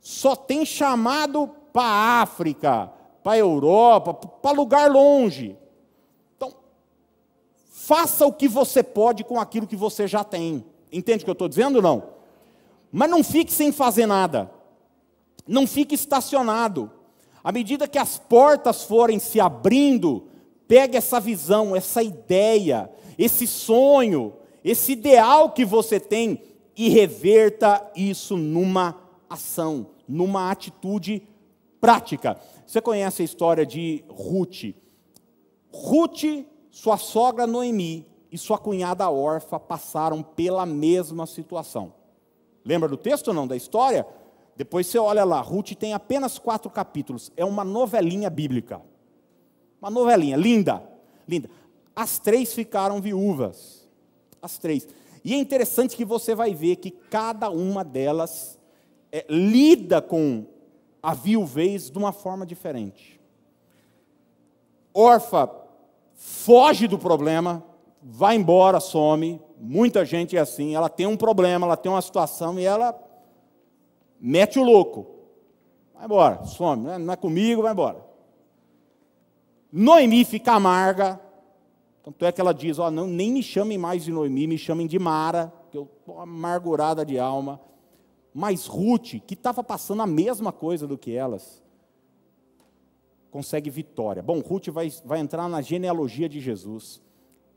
só 0.00 0.34
tem 0.34 0.64
chamado 0.64 1.48
para 1.72 1.82
a 1.82 2.22
África, 2.22 2.90
para 3.22 3.32
a 3.32 3.38
Europa, 3.38 4.14
para 4.14 4.56
lugar 4.56 4.90
longe. 4.90 5.56
Então, 6.36 6.54
faça 7.70 8.26
o 8.26 8.32
que 8.32 8.48
você 8.48 8.82
pode 8.82 9.22
com 9.22 9.38
aquilo 9.38 9.66
que 9.66 9.76
você 9.76 10.08
já 10.08 10.24
tem. 10.24 10.64
Entende 10.90 11.22
o 11.22 11.24
que 11.24 11.30
eu 11.30 11.34
estou 11.34 11.48
dizendo 11.48 11.76
ou 11.76 11.82
não? 11.82 12.02
Mas 12.90 13.10
não 13.10 13.22
fique 13.22 13.52
sem 13.52 13.70
fazer 13.70 14.06
nada. 14.06 14.50
Não 15.46 15.66
fique 15.66 15.94
estacionado. 15.94 16.90
À 17.44 17.52
medida 17.52 17.86
que 17.86 17.98
as 17.98 18.18
portas 18.18 18.84
forem 18.84 19.18
se 19.18 19.38
abrindo, 19.38 20.24
pegue 20.70 20.96
essa 20.96 21.18
visão, 21.18 21.74
essa 21.74 22.00
ideia, 22.00 22.88
esse 23.18 23.44
sonho, 23.44 24.34
esse 24.62 24.92
ideal 24.92 25.50
que 25.50 25.64
você 25.64 25.98
tem 25.98 26.44
e 26.76 26.88
reverta 26.88 27.90
isso 27.96 28.36
numa 28.36 28.96
ação, 29.28 29.88
numa 30.06 30.48
atitude 30.48 31.26
prática. 31.80 32.38
Você 32.64 32.80
conhece 32.80 33.20
a 33.20 33.24
história 33.24 33.66
de 33.66 34.04
Ruth? 34.08 34.76
Ruth, 35.72 36.46
sua 36.70 36.96
sogra 36.96 37.48
Noemi 37.48 38.06
e 38.30 38.38
sua 38.38 38.56
cunhada 38.56 39.10
órfã 39.10 39.58
passaram 39.58 40.22
pela 40.22 40.64
mesma 40.64 41.26
situação. 41.26 41.92
Lembra 42.64 42.88
do 42.88 42.96
texto 42.96 43.26
ou 43.28 43.34
não, 43.34 43.48
da 43.48 43.56
história? 43.56 44.06
Depois 44.54 44.86
você 44.86 45.00
olha 45.00 45.24
lá, 45.24 45.40
Ruth 45.40 45.72
tem 45.72 45.94
apenas 45.94 46.38
quatro 46.38 46.70
capítulos, 46.70 47.32
é 47.36 47.44
uma 47.44 47.64
novelinha 47.64 48.30
bíblica. 48.30 48.80
Uma 49.80 49.90
novelinha, 49.90 50.36
linda, 50.36 50.82
linda. 51.26 51.48
As 51.94 52.18
três 52.18 52.52
ficaram 52.52 53.00
viúvas. 53.00 53.88
As 54.40 54.58
três. 54.58 54.86
E 55.24 55.34
é 55.34 55.38
interessante 55.38 55.96
que 55.96 56.04
você 56.04 56.34
vai 56.34 56.54
ver 56.54 56.76
que 56.76 56.90
cada 56.90 57.50
uma 57.50 57.84
delas 57.84 58.58
é, 59.12 59.24
lida 59.28 60.00
com 60.00 60.44
a 61.02 61.14
viuvez 61.14 61.90
de 61.90 61.98
uma 61.98 62.12
forma 62.12 62.46
diferente. 62.46 63.20
Orfa 64.92 65.50
foge 66.14 66.86
do 66.86 66.98
problema, 66.98 67.64
vai 68.02 68.36
embora, 68.36 68.80
some. 68.80 69.40
Muita 69.58 70.04
gente 70.04 70.36
é 70.36 70.40
assim, 70.40 70.74
ela 70.74 70.88
tem 70.88 71.06
um 71.06 71.16
problema, 71.16 71.66
ela 71.66 71.76
tem 71.76 71.90
uma 71.90 72.02
situação 72.02 72.58
e 72.58 72.64
ela 72.64 72.98
mete 74.20 74.58
o 74.58 74.64
louco. 74.64 75.06
Vai 75.94 76.04
embora, 76.04 76.44
some, 76.44 76.84
né? 76.84 76.98
não 76.98 77.12
é 77.12 77.16
comigo, 77.16 77.62
vai 77.62 77.72
embora. 77.72 78.09
Noemi 79.72 80.24
fica 80.24 80.52
amarga, 80.52 81.20
tanto 82.02 82.24
é 82.24 82.32
que 82.32 82.40
ela 82.40 82.52
diz: 82.52 82.78
ó, 82.78 82.90
não, 82.90 83.06
nem 83.06 83.32
me 83.32 83.42
chamem 83.42 83.78
mais 83.78 84.04
de 84.04 84.12
Noemi, 84.12 84.46
me 84.46 84.58
chamem 84.58 84.86
de 84.86 84.98
Mara, 84.98 85.52
que 85.70 85.76
eu 85.76 85.88
estou 86.00 86.20
amargurada 86.20 87.04
de 87.04 87.18
alma. 87.18 87.60
Mas 88.32 88.66
Ruth, 88.66 89.20
que 89.26 89.34
estava 89.34 89.62
passando 89.62 90.02
a 90.02 90.06
mesma 90.06 90.52
coisa 90.52 90.86
do 90.86 90.96
que 90.96 91.14
elas, 91.14 91.62
consegue 93.30 93.70
vitória. 93.70 94.22
Bom, 94.22 94.40
Ruth 94.40 94.68
vai, 94.68 94.92
vai 95.04 95.18
entrar 95.20 95.48
na 95.48 95.60
genealogia 95.60 96.28
de 96.28 96.40
Jesus. 96.40 97.00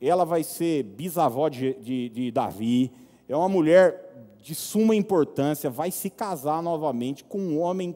Ela 0.02 0.26
vai 0.26 0.44
ser 0.44 0.84
bisavó 0.84 1.48
de, 1.48 1.74
de, 1.76 2.10
de 2.10 2.32
Davi. 2.32 2.92
É 3.28 3.36
uma 3.36 3.50
mulher 3.50 4.28
de 4.42 4.54
suma 4.54 4.96
importância. 4.96 5.70
Vai 5.70 5.92
se 5.92 6.10
casar 6.10 6.62
novamente 6.62 7.24
com 7.24 7.40
um 7.40 7.60
homem 7.60 7.96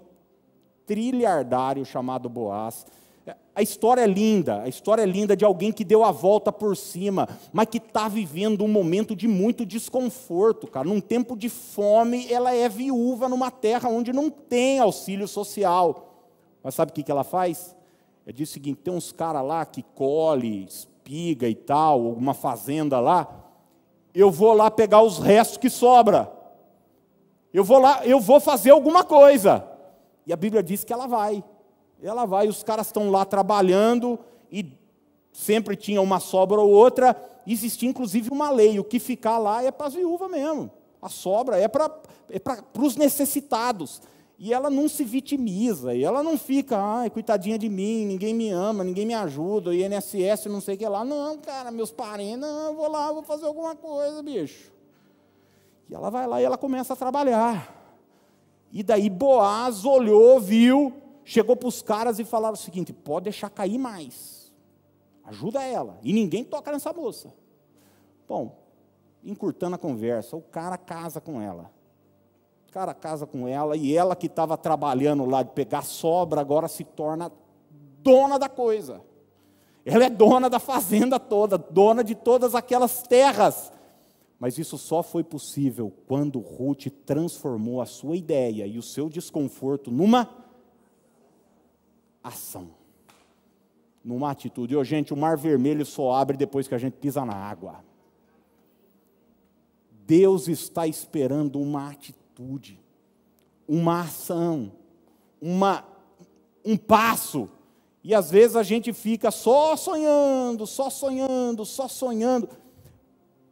trilhardário 0.85 1.83
chamado 1.85 2.29
Boaz. 2.29 2.85
A 3.57 3.61
história 3.63 4.01
é 4.01 4.05
linda, 4.05 4.61
a 4.61 4.67
história 4.67 5.01
é 5.01 5.05
linda 5.07 5.35
de 5.35 5.43
alguém 5.43 5.71
que 5.71 5.83
deu 5.83 6.03
a 6.03 6.11
volta 6.11 6.51
por 6.51 6.77
cima, 6.77 7.27
mas 7.51 7.65
que 7.65 7.79
está 7.79 8.07
vivendo 8.07 8.63
um 8.63 8.67
momento 8.67 9.15
de 9.15 9.27
muito 9.27 9.65
desconforto, 9.65 10.67
cara. 10.67 10.87
Num 10.87 11.01
tempo 11.01 11.35
de 11.35 11.49
fome, 11.49 12.31
ela 12.31 12.53
é 12.53 12.69
viúva 12.69 13.27
numa 13.27 13.49
terra 13.49 13.89
onde 13.89 14.13
não 14.13 14.29
tem 14.29 14.77
auxílio 14.77 15.27
social. 15.27 16.21
Mas 16.61 16.75
sabe 16.75 16.91
o 16.91 16.93
que 16.93 17.09
ela 17.09 17.23
faz? 17.23 17.75
É 18.27 18.31
diz 18.31 18.47
o 18.47 18.53
seguinte: 18.53 18.81
tem 18.83 18.93
uns 18.93 19.11
caras 19.11 19.43
lá 19.43 19.65
que 19.65 19.81
colhe, 19.81 20.63
espiga 20.63 21.49
e 21.49 21.55
tal, 21.55 22.11
uma 22.11 22.35
fazenda 22.35 22.99
lá. 22.99 23.27
Eu 24.13 24.29
vou 24.29 24.53
lá 24.53 24.69
pegar 24.69 25.01
os 25.01 25.17
restos 25.17 25.57
que 25.57 25.71
sobra. 25.71 26.31
Eu 27.51 27.63
vou 27.63 27.79
lá, 27.79 28.05
eu 28.05 28.19
vou 28.19 28.39
fazer 28.39 28.69
alguma 28.69 29.03
coisa. 29.03 29.67
E 30.27 30.31
a 30.31 30.35
Bíblia 30.35 30.61
diz 30.61 30.83
que 30.83 30.93
ela 30.93 31.07
vai. 31.07 31.43
Ela 32.01 32.25
vai, 32.25 32.47
os 32.47 32.63
caras 32.63 32.87
estão 32.87 33.09
lá 33.09 33.25
trabalhando 33.25 34.19
e 34.51 34.71
sempre 35.31 35.75
tinha 35.75 36.01
uma 36.01 36.19
sobra 36.19 36.59
ou 36.59 36.69
outra. 36.69 37.15
Existia 37.45 37.89
inclusive 37.89 38.29
uma 38.29 38.49
lei: 38.49 38.79
o 38.79 38.83
que 38.83 38.99
ficar 38.99 39.37
lá 39.37 39.63
é 39.63 39.71
para 39.71 39.87
as 39.87 39.93
viúvas 39.93 40.29
mesmo. 40.29 40.69
A 41.01 41.09
sobra 41.09 41.57
é 41.57 41.67
para 41.67 41.91
é 42.29 42.39
os 42.79 42.95
necessitados. 42.95 44.01
E 44.39 44.53
ela 44.53 44.69
não 44.69 44.87
se 44.87 45.03
vitimiza, 45.03 45.95
e 45.95 46.03
ela 46.03 46.21
não 46.21 46.37
fica, 46.37 46.77
ai, 46.77 47.09
coitadinha 47.09 47.57
de 47.57 47.67
mim, 47.67 48.05
ninguém 48.05 48.35
me 48.35 48.51
ama, 48.51 48.83
ninguém 48.83 49.03
me 49.03 49.15
ajuda, 49.15 49.73
INSS, 49.73 50.45
não 50.45 50.61
sei 50.61 50.75
o 50.75 50.77
que 50.77 50.87
lá. 50.87 51.03
Não, 51.03 51.39
cara, 51.39 51.71
meus 51.71 51.91
parentes, 51.91 52.37
não, 52.37 52.67
eu 52.67 52.75
vou 52.75 52.87
lá, 52.87 53.11
vou 53.11 53.23
fazer 53.23 53.47
alguma 53.47 53.75
coisa, 53.75 54.21
bicho. 54.21 54.71
E 55.89 55.95
ela 55.95 56.11
vai 56.11 56.27
lá 56.27 56.39
e 56.39 56.45
ela 56.45 56.57
começa 56.57 56.93
a 56.93 56.95
trabalhar. 56.95 57.73
E 58.71 58.83
daí 58.83 59.09
Boaz 59.09 59.85
olhou, 59.85 60.39
viu, 60.39 60.93
chegou 61.27 61.57
para 61.57 61.67
os 61.67 61.81
caras 61.81 62.19
e 62.19 62.25
falaram 62.25 62.53
o 62.53 62.57
seguinte: 62.57 62.93
pode 62.93 63.25
deixar 63.25 63.49
cair 63.49 63.77
mais, 63.77 64.51
ajuda 65.25 65.61
ela, 65.61 65.99
e 66.01 66.13
ninguém 66.13 66.43
toca 66.43 66.71
nessa 66.71 66.93
moça. 66.93 67.33
Bom, 68.27 68.57
encurtando 69.23 69.75
a 69.75 69.79
conversa, 69.79 70.37
o 70.37 70.41
cara 70.41 70.77
casa 70.77 71.19
com 71.19 71.41
ela. 71.41 71.69
O 72.69 72.71
cara 72.71 72.93
casa 72.93 73.25
com 73.25 73.47
ela 73.47 73.75
e 73.75 73.95
ela 73.95 74.15
que 74.15 74.27
estava 74.27 74.57
trabalhando 74.57 75.25
lá 75.25 75.43
de 75.43 75.51
pegar 75.51 75.81
sobra, 75.81 76.41
agora 76.41 76.67
se 76.67 76.83
torna 76.83 77.31
dona 78.01 78.37
da 78.37 78.49
coisa. 78.49 79.01
Ela 79.85 80.05
é 80.05 80.09
dona 80.09 80.49
da 80.49 80.59
fazenda 80.59 81.19
toda, 81.19 81.57
dona 81.57 82.03
de 82.03 82.13
todas 82.13 82.53
aquelas 82.55 83.01
terras. 83.03 83.71
Mas 84.37 84.57
isso 84.57 84.77
só 84.77 85.01
foi 85.01 85.23
possível 85.23 85.91
quando 86.07 86.39
Ruth 86.39 86.87
transformou 87.05 87.81
a 87.81 87.85
sua 87.85 88.15
ideia 88.15 88.67
e 88.67 88.77
o 88.77 88.83
seu 88.83 89.09
desconforto 89.09 89.89
numa 89.89 90.46
ação. 92.27 92.69
Numa 94.03 94.31
atitude. 94.31 94.75
Oh, 94.75 94.83
gente, 94.83 95.13
o 95.13 95.17
mar 95.17 95.37
vermelho 95.37 95.85
só 95.85 96.13
abre 96.13 96.37
depois 96.37 96.67
que 96.67 96.75
a 96.75 96.77
gente 96.77 96.93
pisa 96.93 97.25
na 97.25 97.35
água. 97.35 97.83
Deus 100.05 100.47
está 100.47 100.87
esperando 100.87 101.59
uma 101.59 101.89
atitude, 101.89 102.79
uma 103.67 104.01
ação, 104.01 104.71
uma, 105.41 105.83
um 106.63 106.77
passo. 106.77 107.49
E 108.01 108.15
às 108.15 108.31
vezes 108.31 108.55
a 108.55 108.63
gente 108.63 108.93
fica 108.93 109.29
só 109.31 109.75
sonhando, 109.75 110.65
só 110.65 110.89
sonhando, 110.89 111.65
só 111.65 111.89
sonhando. 111.89 112.47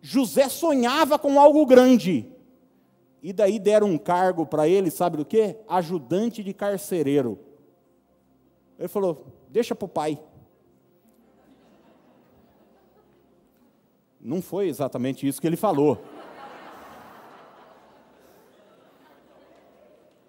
José 0.01 0.47
sonhava 0.47 1.19
com 1.19 1.37
algo 1.37 1.65
grande. 1.65 2.25
E 3.21 3.33
daí 3.33 3.59
deram 3.59 3.87
um 3.87 3.97
cargo 3.97 4.45
para 4.45 4.67
ele, 4.67 4.91
sabe 4.91 5.17
do 5.17 5.25
que? 5.25 5.57
Ajudante 5.67 6.41
de 6.41 6.53
carcereiro. 6.53 7.37
Ele 8.77 8.87
falou: 8.87 9.25
Deixa 9.49 9.73
para 9.73 9.85
o 9.85 9.89
pai. 9.89 10.19
Não 14.19 14.41
foi 14.41 14.67
exatamente 14.67 15.27
isso 15.27 15.39
que 15.39 15.45
ele 15.45 15.55
falou. 15.55 15.99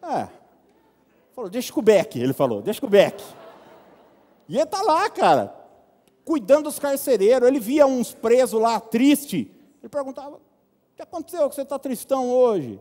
É. 0.03 0.29
Falou, 1.35 1.51
deixa 1.51 1.73
com 1.73 1.81
o 1.81 1.83
Beck, 1.83 2.17
ele 2.19 2.33
falou, 2.33 2.63
deixa 2.63 2.81
com 2.81 2.87
o 2.87 2.91
Beck. 2.91 3.23
E 4.49 4.55
ele 4.55 4.63
está 4.63 4.81
lá, 4.83 5.11
cara, 5.11 5.55
cuidando 6.25 6.65
dos 6.65 6.79
carcereiros. 6.79 7.49
Ele 7.49 7.59
via 7.59 7.87
uns 7.87 8.15
presos 8.15 8.61
lá, 8.61 8.79
triste. 8.79 9.51
Ele 9.83 9.89
perguntava, 9.89 10.37
o 10.37 10.41
que 10.95 11.03
aconteceu 11.03 11.49
que 11.49 11.55
você 11.55 11.63
está 11.63 11.79
tristão 11.79 12.31
hoje? 12.31 12.81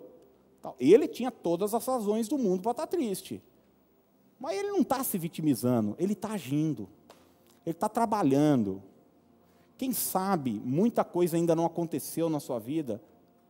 Ele 0.80 1.08
tinha 1.08 1.32
todas 1.32 1.74
as 1.74 1.86
razões 1.86 2.28
do 2.28 2.38
mundo 2.38 2.62
para 2.62 2.72
estar 2.72 2.88
tá 2.88 2.98
triste. 2.98 3.42
Mas 4.40 4.58
ele 4.58 4.70
não 4.70 4.82
está 4.82 5.04
se 5.04 5.18
vitimizando, 5.18 5.96
ele 5.98 6.14
está 6.14 6.32
agindo, 6.32 6.90
ele 7.66 7.76
está 7.76 7.88
trabalhando. 7.88 8.82
Quem 9.78 9.92
sabe 9.94 10.62
muita 10.64 11.04
coisa 11.04 11.38
ainda 11.38 11.56
não 11.56 11.66
aconteceu 11.66 12.30
na 12.30 12.40
sua 12.40 12.60
vida, 12.60 13.02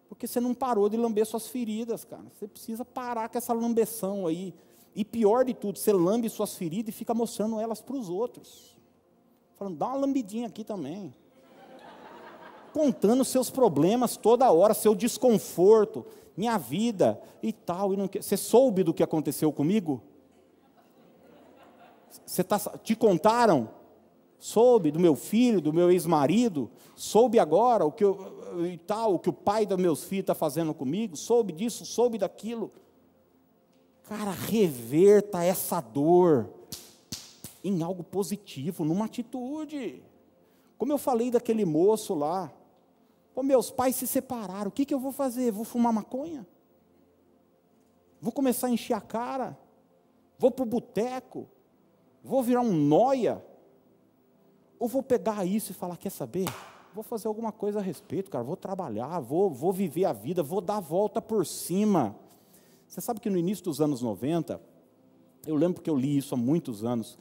porque 0.07 0.27
você 0.27 0.39
não 0.39 0.53
parou 0.53 0.87
de 0.87 0.97
lamber 0.97 1.25
suas 1.25 1.47
feridas, 1.47 2.05
cara. 2.05 2.23
Você 2.33 2.47
precisa 2.47 2.85
parar 2.85 3.29
com 3.29 3.37
essa 3.37 3.53
lambeção 3.53 4.27
aí. 4.27 4.53
E 4.95 5.03
pior 5.03 5.43
de 5.43 5.53
tudo, 5.53 5.77
você 5.77 5.91
lambe 5.91 6.29
suas 6.29 6.55
feridas 6.55 6.93
e 6.93 6.97
fica 6.97 7.13
mostrando 7.13 7.59
elas 7.59 7.81
para 7.81 7.95
os 7.95 8.07
outros. 8.07 8.77
Falando, 9.55 9.77
dá 9.77 9.87
uma 9.87 9.97
lambidinha 9.97 10.47
aqui 10.47 10.63
também. 10.63 11.13
Contando 12.71 13.25
seus 13.25 13.49
problemas 13.49 14.15
toda 14.17 14.51
hora, 14.51 14.73
seu 14.73 14.93
desconforto, 14.93 16.05
minha 16.35 16.57
vida 16.57 17.21
e 17.41 17.51
tal. 17.51 17.93
E 17.93 17.97
não... 17.97 18.07
Você 18.07 18.37
soube 18.37 18.83
do 18.83 18.93
que 18.93 19.03
aconteceu 19.03 19.51
comigo? 19.51 20.01
Você 22.25 22.43
tá, 22.43 22.59
te 22.83 22.95
contaram? 22.95 23.69
Soube 24.37 24.91
do 24.91 24.99
meu 24.99 25.15
filho, 25.15 25.61
do 25.61 25.73
meu 25.73 25.89
ex-marido? 25.91 26.69
Soube 26.95 27.39
agora 27.39 27.85
o 27.85 27.91
que 27.91 28.03
eu, 28.03 28.65
e 28.65 28.77
tal, 28.77 29.15
o 29.15 29.19
que 29.19 29.29
o 29.29 29.33
pai 29.33 29.65
dos 29.65 29.77
meus 29.77 30.03
filhos 30.03 30.23
está 30.23 30.35
fazendo 30.35 30.73
comigo? 30.73 31.15
Soube 31.15 31.51
disso, 31.51 31.85
soube 31.85 32.17
daquilo. 32.17 32.71
Cara, 34.03 34.31
reverta 34.31 35.43
essa 35.43 35.81
dor 35.81 36.49
em 37.63 37.81
algo 37.81 38.03
positivo, 38.03 38.85
numa 38.85 39.05
atitude. 39.05 40.03
Como 40.77 40.91
eu 40.91 40.97
falei 40.97 41.31
daquele 41.31 41.65
moço 41.65 42.13
lá, 42.13 42.53
Pô, 43.35 43.43
meus 43.43 43.69
pais 43.69 43.97
se 43.97 44.07
separaram, 44.07 44.69
o 44.69 44.71
que, 44.71 44.85
que 44.85 44.93
eu 44.93 44.99
vou 44.99 45.11
fazer? 45.11 45.51
Vou 45.51 45.65
fumar 45.65 45.91
maconha? 45.91 46.47
Vou 48.21 48.31
começar 48.31 48.67
a 48.67 48.69
encher 48.69 48.93
a 48.93 49.01
cara? 49.01 49.59
Vou 50.39 50.49
para 50.49 50.63
o 50.63 50.65
boteco? 50.65 51.45
Vou 52.25 52.41
virar 52.41 52.61
um 52.61 52.73
noia? 52.73 53.39
Ou 54.79 54.87
vou 54.87 55.03
pegar 55.03 55.45
isso 55.45 55.71
e 55.71 55.75
falar, 55.75 55.95
quer 55.95 56.09
saber? 56.09 56.47
Vou 56.91 57.03
fazer 57.03 57.27
alguma 57.27 57.51
coisa 57.51 57.77
a 57.77 57.81
respeito, 57.83 58.31
cara. 58.31 58.43
Vou 58.43 58.57
trabalhar, 58.57 59.19
vou, 59.19 59.51
vou 59.51 59.71
viver 59.71 60.05
a 60.05 60.11
vida, 60.11 60.41
vou 60.41 60.59
dar 60.59 60.77
a 60.77 60.79
volta 60.79 61.21
por 61.21 61.45
cima. 61.45 62.15
Você 62.87 62.99
sabe 62.99 63.19
que 63.19 63.29
no 63.29 63.37
início 63.37 63.63
dos 63.63 63.79
anos 63.79 64.01
90, 64.01 64.59
eu 65.45 65.55
lembro 65.55 65.83
que 65.83 65.89
eu 65.89 65.95
li 65.95 66.17
isso 66.17 66.33
há 66.33 66.37
muitos 66.37 66.83
anos, 66.83 67.15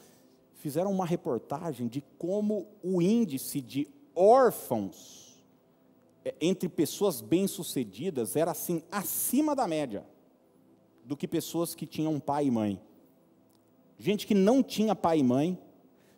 fizeram 0.54 0.90
uma 0.90 1.04
reportagem 1.04 1.86
de 1.86 2.02
como 2.18 2.66
o 2.82 3.02
índice 3.02 3.60
de 3.60 3.86
órfãos 4.16 5.44
é, 6.24 6.34
entre 6.40 6.66
pessoas 6.66 7.20
bem-sucedidas 7.20 8.36
era 8.36 8.52
assim 8.52 8.82
acima 8.90 9.54
da 9.54 9.68
média 9.68 10.06
do 11.04 11.14
que 11.14 11.28
pessoas 11.28 11.74
que 11.74 11.84
tinham 11.84 12.18
pai 12.18 12.46
e 12.46 12.50
mãe. 12.50 12.80
Gente 13.98 14.26
que 14.26 14.34
não 14.34 14.62
tinha 14.62 14.94
pai 14.94 15.20
e 15.20 15.22
mãe 15.22 15.58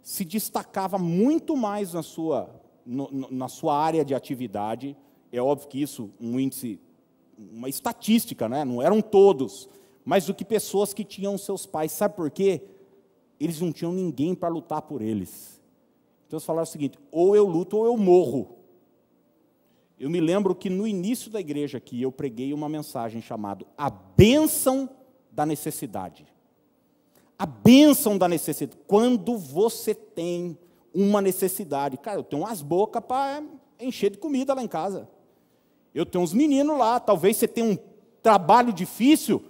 se 0.03 0.25
destacava 0.25 0.99
muito 0.99 1.57
mais 1.57 1.93
na 1.93 2.03
sua, 2.03 2.49
no, 2.85 3.29
na 3.31 3.49
sua 3.49 3.77
área 3.77 4.05
de 4.05 4.15
atividade. 4.15 4.97
É 5.33 5.41
óbvio 5.41 5.69
que 5.69 5.83
isso, 5.83 6.11
um 6.21 6.39
índice, 6.39 6.81
uma 7.37 7.69
estatística, 7.69 8.49
né? 8.49 8.65
não 8.65 8.81
eram 8.81 9.03
todos, 9.03 9.69
mas 10.05 10.27
do 10.27 10.35
que 10.35 10.45
pessoas 10.45 10.95
que 10.95 11.05
tinham 11.05 11.37
seus 11.37 11.67
pais. 11.67 11.93
Sabe 11.93 12.15
por 12.15 12.31
quê? 12.31 12.63
Eles 13.39 13.61
não 13.61 13.73
tinham 13.73 13.93
ninguém 13.93 14.35
para 14.35 14.49
lutar 14.49 14.83
por 14.83 15.03
eles. 15.03 15.61
Então 16.27 16.37
eles 16.37 16.47
falaram 16.47 16.65
o 16.65 16.71
seguinte: 16.71 16.99
ou 17.11 17.37
eu 17.37 17.47
luto 17.47 17.77
ou 17.77 17.85
eu 17.85 17.97
morro. 17.97 18.57
Eu 19.99 20.11
me 20.11 20.21
lembro 20.21 20.55
que 20.55 20.69
no 20.69 20.87
início 20.87 21.31
da 21.31 21.41
igreja 21.41 21.79
aqui 21.79 22.03
eu 22.03 22.13
preguei 22.13 22.53
uma 22.53 22.69
mensagem 22.69 23.21
chamada 23.23 23.67
A 23.77 23.89
Bênção 23.89 24.89
da 25.33 25.47
Necessidade. 25.47 26.27
A 27.39 27.45
bênção 27.47 28.17
da 28.17 28.29
necessidade. 28.29 28.79
Quando 28.87 29.37
você 29.37 29.95
tem 29.95 30.59
uma 30.97 31.21
necessidade. 31.21 31.99
Cara, 31.99 32.19
eu 32.19 32.25
tenho 32.25 32.43
umas 32.43 32.63
bocas 32.63 33.03
para 33.05 33.43
encher 33.79 34.11
de 34.11 34.17
comida 34.17 34.55
lá 34.55 34.63
em 34.63 34.69
casa. 34.69 35.09
Eu 35.95 36.07
tenho 36.07 36.25
uns 36.25 36.33
meninos 36.33 36.79
lá. 36.79 36.99
Talvez 36.99 37.37
você 37.37 37.47
tenha 37.47 37.67
um 37.67 37.79
trabalho 38.23 38.73
difícil, 38.73 39.43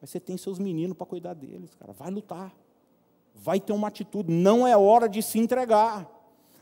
mas 0.00 0.10
você 0.10 0.18
tem 0.18 0.36
seus 0.36 0.58
meninos 0.58 0.96
para 0.96 1.06
cuidar 1.06 1.34
deles, 1.34 1.74
cara. 1.74 1.92
Vai 1.92 2.10
lutar. 2.10 2.52
Vai 3.34 3.60
ter 3.60 3.72
uma 3.72 3.88
atitude. 3.88 4.32
Não 4.32 4.66
é 4.66 4.76
hora 4.76 5.08
de 5.08 5.22
se 5.22 5.38
entregar. 5.38 6.10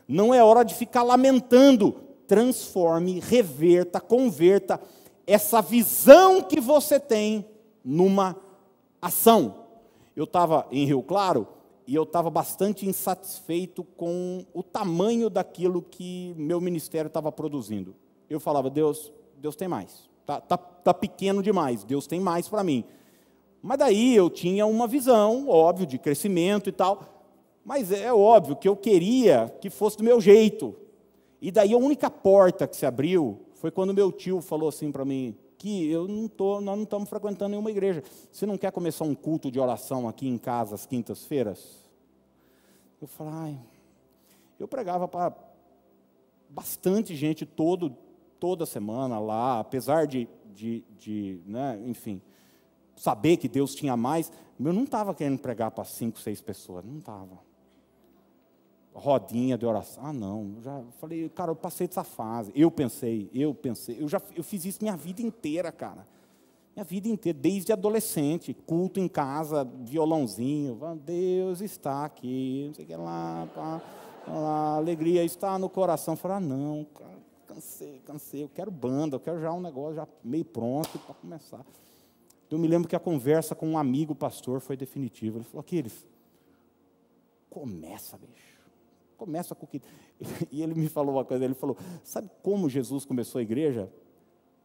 Não 0.07 0.33
é 0.33 0.43
hora 0.43 0.63
de 0.63 0.75
ficar 0.75 1.01
lamentando 1.01 1.95
transforme, 2.27 3.19
reverta, 3.19 3.99
converta 3.99 4.79
essa 5.25 5.61
visão 5.61 6.43
que 6.43 6.59
você 6.59 6.99
tem 6.99 7.45
numa 7.83 8.35
ação. 9.01 9.58
Eu 10.19 10.25
estava 10.25 10.67
em 10.69 10.83
Rio 10.83 11.01
Claro 11.01 11.47
e 11.87 11.95
eu 11.95 12.03
estava 12.03 12.29
bastante 12.29 12.85
insatisfeito 12.85 13.85
com 13.85 14.45
o 14.53 14.61
tamanho 14.61 15.29
daquilo 15.29 15.81
que 15.81 16.33
meu 16.35 16.59
ministério 16.59 17.07
estava 17.07 17.31
produzindo. 17.31 17.95
Eu 18.29 18.37
falava, 18.37 18.69
Deus, 18.69 19.13
Deus 19.37 19.55
tem 19.55 19.69
mais. 19.69 20.09
Tá, 20.25 20.41
tá, 20.41 20.57
tá 20.57 20.93
pequeno 20.93 21.41
demais. 21.41 21.85
Deus 21.85 22.05
tem 22.05 22.19
mais 22.19 22.49
para 22.49 22.65
mim. 22.65 22.83
Mas 23.61 23.77
daí 23.77 24.13
eu 24.13 24.29
tinha 24.29 24.65
uma 24.65 24.87
visão, 24.87 25.47
óbvio, 25.47 25.87
de 25.87 25.97
crescimento 25.97 26.67
e 26.67 26.73
tal. 26.73 27.01
Mas 27.63 27.89
é 27.89 28.11
óbvio 28.11 28.57
que 28.57 28.67
eu 28.67 28.75
queria 28.75 29.47
que 29.61 29.69
fosse 29.69 29.95
do 29.95 30.03
meu 30.03 30.19
jeito. 30.19 30.75
E 31.41 31.49
daí 31.49 31.73
a 31.73 31.77
única 31.77 32.11
porta 32.11 32.67
que 32.67 32.75
se 32.75 32.85
abriu 32.85 33.39
foi 33.53 33.71
quando 33.71 33.93
meu 33.93 34.11
tio 34.11 34.41
falou 34.41 34.67
assim 34.67 34.91
para 34.91 35.05
mim, 35.05 35.33
que 35.59 35.91
eu 35.91 36.07
não 36.07 36.29
tô, 36.29 36.61
nós 36.61 36.77
não 36.77 36.83
estamos 36.83 37.09
frequentando 37.09 37.49
nenhuma 37.49 37.69
igreja. 37.69 38.01
Você 38.31 38.45
não 38.45 38.57
quer 38.57 38.71
começar 38.71 39.03
um 39.03 39.13
culto 39.13 39.51
de 39.51 39.59
oração 39.59 40.07
aqui 40.07 40.25
em 40.27 40.37
casa 40.37 40.73
às 40.73 40.85
quintas-feiras? 40.85 41.85
Eu 43.01 43.07
falei, 43.07 43.33
ai, 43.33 43.59
eu 44.57 44.67
pregava 44.67 45.05
para 45.05 45.35
bastante 46.49 47.13
gente 47.13 47.45
todo, 47.45 47.95
toda 48.39 48.65
semana 48.65 49.19
lá, 49.19 49.59
apesar 49.59 50.07
de, 50.07 50.29
de, 50.55 50.83
de 50.97 51.41
né, 51.45 51.77
enfim, 51.85 52.21
saber 52.95 53.35
que 53.35 53.49
Deus 53.49 53.75
tinha 53.75 53.97
mais, 53.97 54.31
eu 54.57 54.73
não 54.73 54.85
estava 54.85 55.13
querendo 55.13 55.39
pregar 55.39 55.71
para 55.71 55.83
cinco, 55.83 56.19
seis 56.19 56.41
pessoas, 56.41 56.85
não 56.85 56.99
estava 56.99 57.48
rodinha 58.99 59.57
de 59.57 59.65
oração. 59.65 60.05
Ah, 60.05 60.13
não. 60.13 60.53
Eu 60.57 60.61
já 60.61 60.83
falei, 60.99 61.29
cara, 61.29 61.51
eu 61.51 61.55
passei 61.55 61.87
dessa 61.87 62.03
fase. 62.03 62.51
Eu 62.53 62.69
pensei, 62.69 63.29
eu 63.33 63.53
pensei. 63.53 63.97
Eu 63.99 64.07
já 64.07 64.21
eu 64.35 64.43
fiz 64.43 64.65
isso 64.65 64.79
minha 64.81 64.95
vida 64.95 65.21
inteira, 65.21 65.71
cara. 65.71 66.05
Minha 66.75 66.83
vida 66.83 67.07
inteira, 67.07 67.37
desde 67.37 67.73
adolescente, 67.73 68.53
culto 68.53 68.99
em 68.99 69.07
casa, 69.07 69.63
violãozinho. 69.63 70.79
Deus 71.03 71.61
está 71.61 72.05
aqui, 72.05 72.65
não 72.67 72.73
sei 72.75 72.85
o 72.85 72.87
que 72.87 72.95
lá, 72.95 73.47
pá, 73.53 73.81
lá, 74.27 74.75
alegria 74.75 75.23
está 75.23 75.57
no 75.57 75.69
coração. 75.69 76.15
Falei, 76.15 76.37
ah, 76.37 76.39
não, 76.39 76.85
cara, 76.93 77.17
cansei, 77.47 78.01
cansei. 78.05 78.43
Eu 78.43 78.49
quero 78.49 78.69
banda, 78.69 79.15
eu 79.15 79.19
quero 79.19 79.41
já 79.41 79.51
um 79.51 79.61
negócio 79.61 79.95
já 79.95 80.07
meio 80.23 80.45
pronto 80.45 80.99
para 80.99 81.15
começar. 81.15 81.65
Eu 82.49 82.57
me 82.57 82.67
lembro 82.67 82.87
que 82.87 82.95
a 82.95 82.99
conversa 82.99 83.55
com 83.55 83.67
um 83.67 83.77
amigo 83.77 84.13
pastor 84.13 84.59
foi 84.59 84.77
definitiva. 84.77 85.37
Ele 85.37 85.45
falou, 85.45 85.61
Aquiles, 85.61 86.05
começa, 87.49 88.17
bicho 88.17 88.58
Começa 89.19 89.53
com 89.53 89.65
o 89.65 89.67
que. 89.67 89.81
E 90.49 90.63
ele 90.63 90.73
me 90.73 90.87
falou 90.87 91.15
uma 91.15 91.25
coisa, 91.25 91.43
ele 91.43 91.53
falou: 91.53 91.77
sabe 92.03 92.31
como 92.41 92.69
Jesus 92.69 93.03
começou 93.03 93.39
a 93.39 93.41
igreja? 93.41 93.91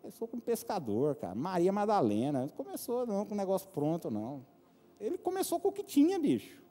Começou 0.01 0.29
com 0.29 0.37
um 0.37 0.41
pescador, 0.41 1.17
cara. 1.17 1.35
Maria 1.35 1.73
Madalena. 1.73 2.49
Começou 2.57 3.05
não 3.05 3.27
com 3.27 3.35
o 3.35 3.37
negócio 3.37 3.69
pronto, 3.69 4.11
não. 4.11 4.47
Ele 5.01 5.19
começou 5.19 5.59
com 5.59 5.69
o 5.69 5.73
que 5.73 5.83
tinha, 5.83 6.19
bicho. 6.19 6.63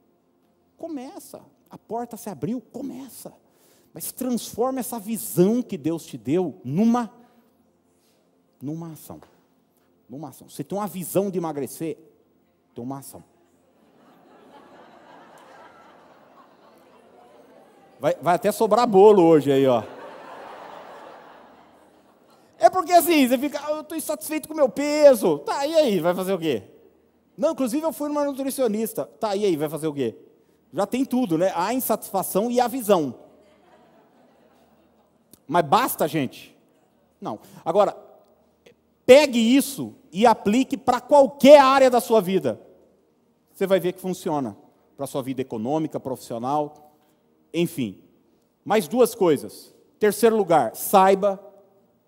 Começa. 0.77 1.41
A 1.69 1.77
porta 1.77 2.15
se 2.15 2.29
abriu, 2.29 2.61
começa. 2.61 3.33
Mas 3.93 4.11
transforma 4.11 4.79
essa 4.79 4.97
visão 4.97 5.61
que 5.61 5.77
Deus 5.77 6.05
te 6.05 6.17
deu 6.17 6.59
numa 6.63 7.11
numa 8.61 8.93
ação. 8.93 9.19
Numa 10.07 10.29
ação. 10.29 10.47
Você 10.47 10.63
tem 10.63 10.77
uma 10.77 10.87
visão 10.87 11.29
de 11.29 11.37
emagrecer, 11.37 11.97
tem 12.73 12.83
uma 12.83 12.99
ação. 12.99 13.23
Vai, 18.03 18.17
vai 18.21 18.35
até 18.35 18.51
sobrar 18.51 18.85
bolo 18.85 19.23
hoje 19.23 19.49
aí, 19.49 19.65
ó. 19.65 19.81
É 22.59 22.69
porque 22.69 22.91
assim, 22.91 23.25
você 23.25 23.37
fica, 23.37 23.61
ah, 23.65 23.71
eu 23.71 23.79
estou 23.79 23.97
insatisfeito 23.97 24.45
com 24.45 24.53
o 24.53 24.57
meu 24.57 24.67
peso. 24.67 25.39
Tá, 25.39 25.65
e 25.65 25.73
aí, 25.73 26.01
vai 26.01 26.13
fazer 26.13 26.33
o 26.33 26.37
quê? 26.37 26.63
Não, 27.37 27.51
inclusive 27.51 27.81
eu 27.81 27.93
fui 27.93 28.09
numa 28.09 28.25
nutricionista. 28.25 29.05
Tá, 29.05 29.37
e 29.37 29.45
aí, 29.45 29.55
vai 29.55 29.69
fazer 29.69 29.87
o 29.87 29.93
quê? 29.93 30.17
Já 30.73 30.85
tem 30.85 31.05
tudo, 31.05 31.37
né? 31.37 31.53
A 31.55 31.73
insatisfação 31.73 32.51
e 32.51 32.59
a 32.59 32.67
visão. 32.67 33.15
Mas 35.47 35.63
basta, 35.63 36.05
gente? 36.05 36.53
Não. 37.21 37.39
Agora, 37.63 37.95
pegue 39.05 39.39
isso 39.39 39.95
e 40.11 40.25
aplique 40.25 40.75
para 40.75 40.99
qualquer 40.99 41.61
área 41.61 41.89
da 41.89 42.01
sua 42.01 42.19
vida. 42.19 42.59
Você 43.53 43.65
vai 43.65 43.79
ver 43.79 43.93
que 43.93 44.01
funciona. 44.01 44.57
Para 44.97 45.05
a 45.05 45.07
sua 45.07 45.23
vida 45.23 45.41
econômica, 45.41 46.01
profissional, 46.01 46.83
enfim, 47.53 48.01
mais 48.65 48.87
duas 48.87 49.13
coisas. 49.13 49.73
Terceiro 49.99 50.35
lugar, 50.35 50.75
saiba 50.75 51.39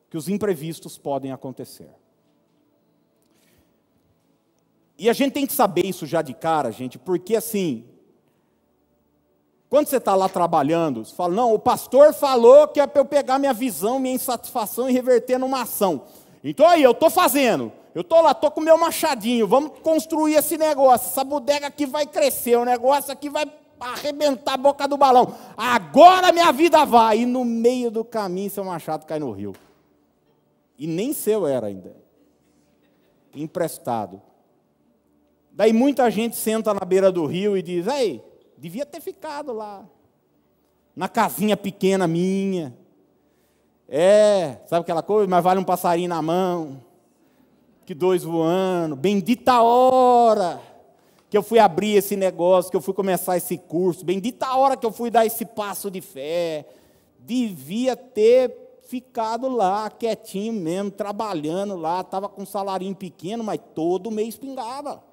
que 0.10 0.18
os 0.18 0.28
imprevistos 0.28 0.98
podem 0.98 1.32
acontecer. 1.32 1.90
E 4.98 5.10
a 5.10 5.14
gente 5.14 5.34
tem 5.34 5.46
que 5.46 5.54
saber 5.54 5.86
isso 5.86 6.06
já 6.06 6.22
de 6.22 6.34
cara, 6.34 6.72
gente, 6.72 6.98
porque 6.98 7.36
assim, 7.36 7.86
quando 9.70 9.88
você 9.88 9.98
está 9.98 10.16
lá 10.16 10.30
trabalhando, 10.30 11.04
você 11.04 11.14
fala, 11.14 11.34
não, 11.34 11.54
o 11.54 11.60
pastor 11.60 12.14
falou 12.14 12.68
que 12.68 12.80
é 12.80 12.88
para 12.88 13.02
eu 13.02 13.06
pegar 13.06 13.38
minha 13.38 13.54
visão, 13.54 14.00
minha 14.00 14.16
insatisfação 14.16 14.90
e 14.90 14.94
reverter 14.94 15.38
numa 15.38 15.64
ação. 15.64 16.04
Então 16.44 16.68
aí, 16.68 16.82
eu 16.82 16.92
estou 16.92 17.10
fazendo. 17.10 17.72
Eu 17.94 18.02
estou 18.02 18.22
lá, 18.22 18.32
estou 18.32 18.52
com 18.52 18.60
o 18.60 18.64
meu 18.64 18.78
machadinho, 18.78 19.48
vamos 19.48 19.80
construir 19.80 20.36
esse 20.36 20.58
negócio. 20.58 21.08
Essa 21.08 21.24
bodega 21.24 21.68
aqui 21.68 21.86
vai 21.86 22.06
crescer, 22.06 22.58
o 22.58 22.66
negócio 22.66 23.12
aqui 23.12 23.30
vai 23.30 23.46
arrebentar 23.80 24.54
a 24.54 24.58
boca 24.58 24.88
do 24.88 24.98
balão. 24.98 25.36
Agora 25.56 26.32
minha 26.32 26.52
vida 26.52 26.86
vai. 26.86 27.20
E 27.20 27.26
no 27.26 27.44
meio 27.44 27.92
do 27.92 28.04
caminho, 28.04 28.50
seu 28.50 28.64
machado 28.64 29.06
cai 29.06 29.20
no 29.20 29.32
rio. 29.32 29.54
E 30.78 30.88
nem 30.88 31.14
seu 31.14 31.48
era 31.48 31.68
ainda. 31.68 31.96
Emprestado. 33.34 34.22
Daí 35.52 35.72
muita 35.72 36.10
gente 36.10 36.36
senta 36.36 36.74
na 36.74 36.86
beira 36.86 37.12
do 37.12 37.26
rio 37.26 37.58
e 37.58 37.62
diz: 37.62 37.88
Ei, 37.88 38.24
devia 38.58 38.86
ter 38.86 39.02
ficado 39.02 39.54
lá. 39.54 39.86
Na 40.96 41.08
casinha 41.08 41.58
pequena 41.58 42.08
minha. 42.08 42.76
É, 43.88 44.58
sabe 44.66 44.82
aquela 44.82 45.04
coisa? 45.04 45.30
Mas 45.30 45.44
vale 45.44 45.60
um 45.60 45.64
passarinho 45.64 46.10
na 46.10 46.22
mão. 46.22 46.82
Que 47.86 47.94
dois 47.94 48.24
voando. 48.24 48.96
Bendita 48.96 49.62
hora 49.62 50.75
que 51.36 51.38
eu 51.38 51.44
fui 51.44 51.60
abrir 51.60 51.98
esse 51.98 52.16
negócio, 52.16 52.72
que 52.72 52.78
eu 52.78 52.82
fui 52.82 52.94
começar 52.94 53.36
esse 53.36 53.58
curso, 53.58 54.06
bendita 54.06 54.46
a 54.46 54.56
hora 54.56 54.78
que 54.78 54.86
eu 54.86 54.92
fui 54.92 55.12
dar 55.12 55.26
esse 55.26 55.46
passo 55.46 55.92
de 55.92 56.00
fé. 56.00 56.66
Devia 57.20 57.94
ter 57.94 58.80
ficado 58.88 59.50
lá, 59.50 59.90
quietinho 59.90 60.54
mesmo, 60.54 60.92
trabalhando 60.92 61.76
lá, 61.76 62.00
estava 62.00 62.30
com 62.30 62.44
um 62.44 62.46
salarinho 62.46 62.96
pequeno, 62.96 63.44
mas 63.44 63.60
todo 63.74 64.10
mês 64.10 64.38
pingava. 64.38 65.04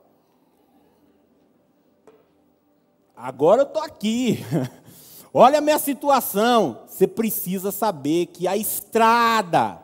Agora 3.16 3.62
eu 3.62 3.66
estou 3.66 3.82
aqui. 3.82 4.38
Olha 5.34 5.58
a 5.58 5.60
minha 5.60 5.80
situação. 5.80 6.82
Você 6.86 7.08
precisa 7.08 7.72
saber 7.72 8.26
que 8.26 8.46
a 8.46 8.56
estrada 8.56 9.82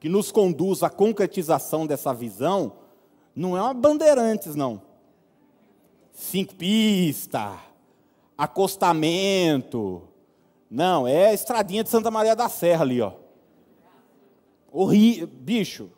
que 0.00 0.08
nos 0.08 0.32
conduz 0.32 0.82
à 0.82 0.88
concretização 0.88 1.86
dessa 1.86 2.14
visão 2.14 2.72
não 3.36 3.54
é 3.58 3.60
uma 3.60 3.74
bandeirantes, 3.74 4.56
não. 4.56 4.87
Cinco 6.18 6.56
pistas, 6.56 7.56
acostamento. 8.36 10.02
Não, 10.68 11.06
é 11.06 11.28
a 11.28 11.32
estradinha 11.32 11.84
de 11.84 11.88
Santa 11.88 12.10
Maria 12.10 12.34
da 12.34 12.48
Serra 12.48 12.82
ali, 12.82 13.00
ó. 13.00 13.12
Horrível, 14.72 15.28
bicho. 15.28 15.90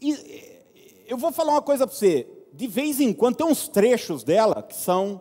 E 0.00 0.62
eu 1.08 1.18
vou 1.18 1.32
falar 1.32 1.54
uma 1.54 1.62
coisa 1.62 1.84
para 1.84 1.96
você. 1.96 2.28
De 2.52 2.68
vez 2.68 3.00
em 3.00 3.12
quando 3.12 3.38
tem 3.38 3.46
uns 3.46 3.66
trechos 3.66 4.22
dela 4.22 4.62
que 4.62 4.76
são 4.76 5.20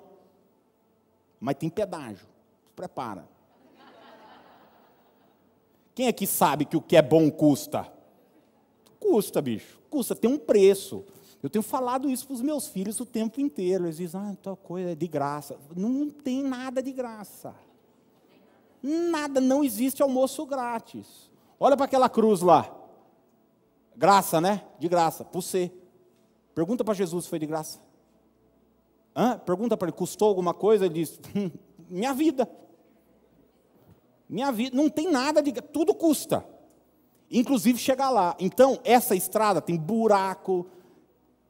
mas 1.39 1.55
tem 1.55 1.67
pedágio. 1.67 2.27
Prepara. 2.75 3.27
Quem 5.95 6.07
aqui 6.07 6.27
sabe 6.27 6.65
que 6.65 6.77
o 6.77 6.81
que 6.81 6.95
é 6.95 7.01
bom 7.01 7.31
custa? 7.31 7.91
Custa, 8.99 9.41
bicho. 9.41 9.79
Custa, 9.89 10.15
tem 10.15 10.29
um 10.29 10.37
preço. 10.37 11.03
Eu 11.45 11.49
tenho 11.51 11.61
falado 11.61 12.09
isso 12.09 12.25
para 12.25 12.33
os 12.33 12.41
meus 12.41 12.65
filhos 12.65 12.99
o 12.99 13.05
tempo 13.05 13.39
inteiro. 13.39 13.85
Eles 13.85 13.97
dizem, 13.97 14.19
ah, 14.19 14.35
tal 14.41 14.57
coisa 14.57 14.93
é 14.93 14.95
de 14.95 15.07
graça. 15.07 15.55
Não 15.75 16.09
tem 16.09 16.41
nada 16.41 16.81
de 16.81 16.91
graça. 16.91 17.53
Nada, 18.81 19.39
não 19.39 19.63
existe 19.63 20.01
almoço 20.01 20.43
grátis. 20.47 21.29
Olha 21.59 21.77
para 21.77 21.85
aquela 21.85 22.09
cruz 22.09 22.41
lá. 22.41 22.75
Graça, 23.95 24.41
né? 24.41 24.65
De 24.79 24.89
graça, 24.89 25.23
por 25.23 25.43
você. 25.43 25.71
Pergunta 26.55 26.83
para 26.83 26.95
Jesus 26.95 27.25
se 27.25 27.29
foi 27.29 27.37
de 27.37 27.45
graça. 27.45 27.79
Hã? 29.15 29.37
Pergunta 29.37 29.77
para 29.77 29.89
ele, 29.89 29.95
custou 29.95 30.29
alguma 30.29 30.51
coisa? 30.51 30.87
Ele 30.87 30.95
diz, 30.95 31.19
hum, 31.35 31.51
minha 31.87 32.11
vida. 32.15 32.49
Minha 34.27 34.51
vida, 34.51 34.75
não 34.75 34.89
tem 34.89 35.11
nada 35.11 35.43
de. 35.43 35.51
Tudo 35.51 35.93
custa. 35.93 36.43
Inclusive 37.29 37.77
chegar 37.77 38.09
lá. 38.09 38.35
Então, 38.39 38.79
essa 38.83 39.15
estrada 39.15 39.61
tem 39.61 39.77
buraco, 39.77 40.65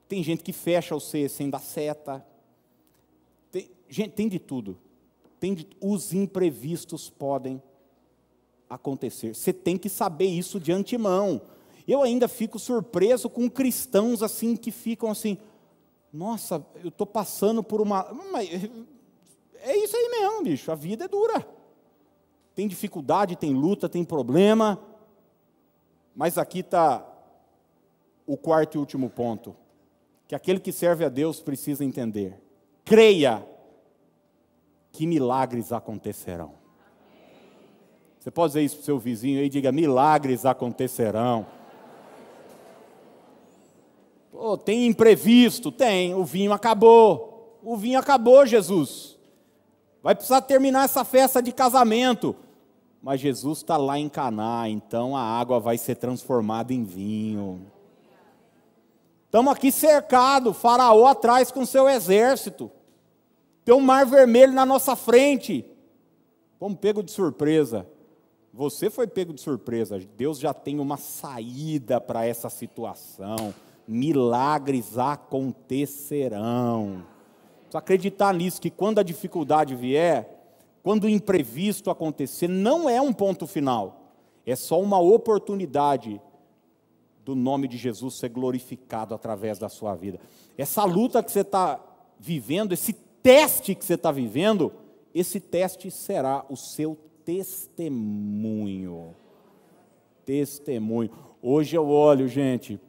tem 0.08 0.24
gente 0.24 0.44
que 0.44 0.54
fecha 0.54 0.96
o 0.96 1.00
C 1.00 1.28
sem 1.28 1.50
dar 1.50 1.60
seta. 1.60 2.26
Tem, 3.52 3.70
gente, 3.90 4.12
tem 4.12 4.28
de 4.28 4.40
tudo. 4.40 4.78
Tem 5.40 5.54
de, 5.54 5.68
os 5.82 6.14
imprevistos 6.14 7.10
podem 7.10 7.62
acontecer. 8.70 9.36
Você 9.36 9.52
tem 9.52 9.78
que 9.78 9.90
saber 9.90 10.26
isso 10.26 10.60
de 10.60 10.72
antemão. 10.72 11.42
Eu 11.88 12.02
ainda 12.02 12.28
fico 12.28 12.58
surpreso 12.58 13.30
com 13.30 13.50
cristãos 13.50 14.24
assim 14.24 14.56
que 14.56 14.72
ficam 14.72 15.10
assim, 15.10 15.38
nossa, 16.12 16.66
eu 16.84 16.90
estou 16.90 17.06
passando 17.06 17.64
por 17.64 17.82
uma. 17.82 18.08
É 19.56 19.78
isso 19.78 19.96
aí 19.96 20.10
mesmo, 20.10 20.44
bicho. 20.44 20.72
A 20.72 20.76
vida 20.76 21.06
é 21.06 21.08
dura. 21.08 21.46
Tem 22.54 22.68
dificuldade, 22.68 23.36
tem 23.36 23.54
luta, 23.54 23.90
tem 23.90 24.04
problema. 24.04 24.80
Mas 26.16 26.38
aqui 26.38 26.60
está 26.60 27.06
o 28.26 28.38
quarto 28.38 28.76
e 28.76 28.78
último 28.78 29.10
ponto. 29.10 29.56
Que 30.28 30.36
aquele 30.36 30.60
que 30.60 30.72
serve 30.72 31.06
a 31.06 31.10
Deus 31.10 31.40
precisa 31.40 31.84
entender. 31.84 32.42
Creia 32.84 33.46
que 34.92 35.06
milagres 35.06 35.72
acontecerão. 35.72 36.54
Você 38.20 38.32
pode 38.32 38.52
dizer 38.54 38.64
isso 38.64 38.78
para 38.78 38.82
o 38.82 38.86
seu 38.86 39.00
vizinho 39.00 39.40
aí, 39.40 39.50
diga: 39.50 39.72
milagres 39.72 40.46
acontecerão. 40.46 41.46
Oh, 44.34 44.58
tem 44.58 44.88
imprevisto? 44.88 45.72
Tem. 45.72 46.14
O 46.14 46.26
vinho 46.26 46.52
acabou. 46.52 47.60
O 47.64 47.78
vinho 47.78 48.00
acabou, 48.00 48.46
Jesus. 48.46 49.18
Vai 50.02 50.14
precisar 50.14 50.42
terminar 50.42 50.86
essa 50.86 51.04
festa 51.04 51.42
de 51.42 51.52
casamento. 51.52 52.36
Mas 53.02 53.20
Jesus 53.20 53.60
está 53.60 53.78
lá 53.78 54.00
em 54.00 54.10
Caná, 54.10 54.68
então 54.68 55.16
a 55.16 55.22
água 55.22 55.60
vai 55.60 55.78
ser 55.78 55.96
transformada 55.96 56.74
em 56.74 56.84
vinho. 56.84 57.72
Estamos 59.36 59.52
aqui 59.52 59.70
cercados, 59.70 60.56
Faraó 60.56 61.08
atrás 61.08 61.52
com 61.52 61.66
seu 61.66 61.90
exército. 61.90 62.72
Tem 63.66 63.76
um 63.76 63.82
mar 63.82 64.06
vermelho 64.06 64.54
na 64.54 64.66
nossa 64.66 64.96
frente. 64.96 65.66
Fomos 66.58 66.80
pego 66.80 67.04
de 67.04 67.12
surpresa. 67.12 67.86
Você 68.54 68.90
foi 68.90 69.08
pego 69.08 69.34
de 69.34 69.42
surpresa. 69.42 70.00
Deus 70.16 70.40
já 70.40 70.54
tem 70.54 70.80
uma 70.80 70.96
saída 70.96 72.00
para 72.00 72.26
essa 72.26 72.50
situação 72.50 73.54
milagres 73.86 74.98
acontecerão. 74.98 77.04
Precisa 77.64 77.80
acreditar 77.80 78.34
nisso, 78.34 78.62
que 78.62 78.70
quando 78.70 79.00
a 79.00 79.04
dificuldade 79.04 79.76
vier, 79.76 80.48
quando 80.82 81.04
o 81.04 81.10
imprevisto 81.10 81.92
acontecer, 81.92 82.48
não 82.48 82.90
é 82.90 83.02
um 83.02 83.12
ponto 83.12 83.46
final, 83.46 84.14
é 84.46 84.56
só 84.56 84.82
uma 84.82 84.98
oportunidade 84.98 86.22
do 87.26 87.34
nome 87.34 87.68
de 87.68 87.76
Jesus 87.76 88.14
ser 88.14 88.30
glorificado 88.30 89.16
através 89.16 89.58
da 89.58 89.68
sua 89.68 89.96
vida. 89.96 90.20
Essa 90.56 90.86
luta 90.86 91.24
que 91.24 91.32
você 91.32 91.40
está 91.40 91.84
vivendo, 92.20 92.72
esse 92.72 92.94
teste 92.94 93.74
que 93.74 93.84
você 93.84 93.96
está 93.96 94.12
vivendo, 94.12 94.72
esse 95.14 95.40
teste 95.40 95.90
será 95.90 96.46
o 96.48 96.56
seu 96.56 96.96
testemunho. 97.26 99.16
Testemunho. 100.24 101.10
Hoje 101.42 101.76
eu 101.76 101.90
olho, 101.90 102.28
gente, 102.28 102.80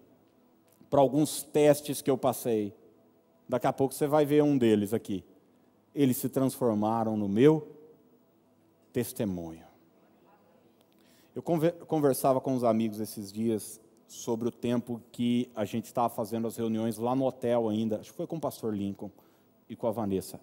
para 0.91 1.01
alguns 1.01 1.43
testes 1.43 2.03
que 2.03 2.11
eu 2.11 2.19
passei. 2.19 2.75
Daqui 3.49 3.67
a 3.67 3.73
pouco 3.73 3.95
você 3.95 4.07
vai 4.07 4.27
ver 4.27 4.43
um 4.43 4.59
deles 4.59 4.93
aqui. 4.93 5.25
Eles 5.95 6.19
se 6.19 6.29
transformaram 6.29 7.17
no 7.17 7.27
meu 7.27 7.67
testemunho. 8.93 9.65
Eu 11.35 11.43
conversava 11.43 12.39
com 12.39 12.55
os 12.55 12.65
amigos 12.65 13.01
esses 13.01 13.33
dias 13.33 13.81
sobre 14.07 14.49
o 14.49 14.53
tempo 14.53 15.01
que 15.11 15.51
a 15.55 15.65
gente 15.65 15.87
estava 15.87 16.09
fazendo 16.09 16.47
as 16.47 16.57
reuniões 16.57 16.99
lá 16.99 17.15
no 17.15 17.25
hotel 17.25 17.69
ainda. 17.69 18.01
Acho 18.01 18.11
que 18.11 18.17
foi 18.17 18.27
com 18.27 18.37
o 18.37 18.41
pastor 18.41 18.75
Lincoln 18.75 19.11
e 19.69 19.75
com 19.75 19.87
a 19.87 19.91
Vanessa. 19.91 20.41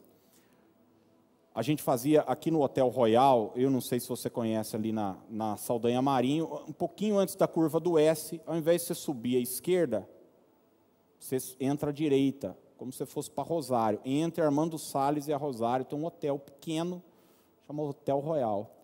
A 1.56 1.62
gente 1.62 1.84
fazia 1.84 2.21
aqui 2.21 2.49
no 2.49 2.63
Hotel 2.63 2.89
Royal, 2.89 3.54
eu 3.56 3.69
não 3.69 3.80
sei 3.80 3.99
se 3.99 4.10
você 4.10 4.28
conhece 4.28 4.76
ali 4.76 4.91
na, 4.91 5.17
na 5.30 5.56
Saldanha 5.56 6.02
Marinho, 6.02 6.49
um 6.67 6.73
pouquinho 6.73 7.19
antes 7.19 7.36
da 7.36 7.47
curva 7.47 7.80
do 7.80 7.99
S, 7.99 8.41
ao 8.47 8.58
invés 8.58 8.82
de 8.82 8.88
você 8.88 8.95
subir 8.95 9.38
à 9.38 9.39
esquerda, 9.39 10.10
você 11.19 11.38
entra 11.60 11.91
à 11.91 11.93
direita, 11.93 12.58
como 12.76 12.91
se 12.91 13.06
fosse 13.06 13.30
para 13.30 13.43
Rosário. 13.43 14.02
Entre 14.04 14.43
Armando 14.43 14.80
Salles 14.80 15.28
e 15.28 15.34
a 15.34 15.38
Rosário, 15.38 15.86
tem 15.86 15.97
um 15.97 16.06
hotel 16.06 16.39
pequeno, 16.39 17.04
chama 17.67 17.84
Hotel 17.84 18.19
Royal. 18.19 18.76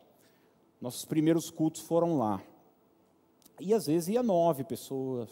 Nossos 0.79 1.05
primeiros 1.05 1.49
cultos 1.49 1.81
foram 1.81 2.19
lá. 2.19 2.39
E 3.59 3.73
às 3.73 3.87
vezes 3.87 4.09
ia 4.09 4.23
nove 4.23 4.63
pessoas, 4.63 5.29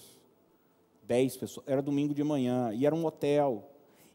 dez 1.04 1.38
pessoas. 1.38 1.66
Era 1.68 1.82
domingo 1.82 2.14
de 2.14 2.24
manhã, 2.24 2.72
e 2.74 2.86
era 2.86 2.96
um 2.96 3.06
hotel. 3.06 3.72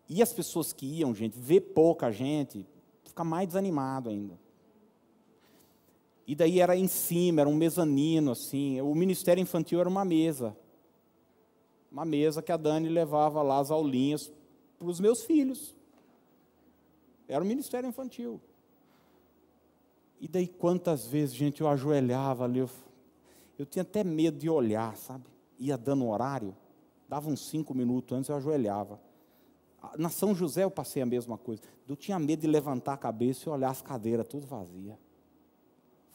E 0.09 0.23
as 0.23 0.33
pessoas 0.33 0.73
que 0.73 0.87
iam, 0.87 1.15
gente, 1.15 1.39
ver 1.39 1.61
pouca 1.61 2.11
gente, 2.11 2.67
fica 3.05 3.25
mais 3.25 3.49
desanimado 3.49 4.11
ainda. 4.11 4.39
E 6.27 6.35
daí 6.35 6.61
era 6.61 6.77
em 6.77 6.89
cima, 6.89 7.41
era 7.41 7.49
um 7.49 7.55
mezanino, 7.55 8.33
assim. 8.33 8.81
O 8.81 8.95
ministério 8.95 9.41
infantil 9.41 9.81
era 9.81 9.89
uma 9.89 10.05
mesa 10.05 10.57
uma 11.93 12.07
mesa 12.07 12.41
que 12.41 12.51
a 12.51 12.57
Dani 12.57 12.89
levava 12.89 13.43
lá 13.43 13.59
as 13.59 13.71
aulinhas 13.71 14.33
para 14.79 14.89
os 14.89 14.99
meus 14.99 15.23
filhos. 15.23 15.77
Era 17.29 17.45
o 17.45 17.47
ministério 17.47 17.87
infantil. 17.87 18.41
E 20.19 20.27
daí 20.27 20.49
quantas 20.49 21.07
vezes, 21.07 21.35
gente, 21.35 21.61
eu 21.61 21.69
ajoelhava 21.69 22.45
ali, 22.45 22.61
eu, 22.61 22.71
eu 23.63 23.67
tinha 23.67 23.83
até 23.83 24.03
medo 24.03 24.37
de 24.37 24.51
olhar, 24.51 24.97
sabe? 24.97 25.25
Ia 25.57 25.79
dando 25.79 26.05
horário, 26.09 26.53
dava 27.09 27.31
uns 27.31 27.47
cinco 27.49 27.73
minutos 27.73 28.19
antes, 28.19 28.29
eu 28.29 28.35
ajoelhava. 28.35 29.01
Na 29.97 30.09
São 30.09 30.35
José 30.35 30.65
eu 30.65 30.71
passei 30.71 31.01
a 31.01 31.07
mesma 31.07 31.39
coisa. 31.39 31.63
Eu 31.89 31.95
tinha 31.95 32.19
medo 32.19 32.41
de 32.41 32.49
levantar 32.49 32.95
a 32.95 32.97
cabeça 32.97 33.49
e 33.49 33.53
olhar 33.53 33.71
as 33.71 33.81
cadeiras 33.81 34.27
tudo 34.27 34.49
vazia. 34.49 34.99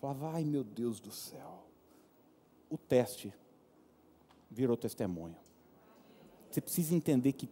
Falava, 0.01 0.31
ai 0.33 0.43
meu 0.43 0.61
Deus 0.61 0.99
do 0.99 1.09
céu. 1.09 1.63
O 2.69 2.77
teste 2.77 3.33
virou 4.51 4.75
testemunho. 4.75 5.37
Você 6.51 6.59
precisa 6.59 6.93
entender 6.93 7.31
que 7.31 7.49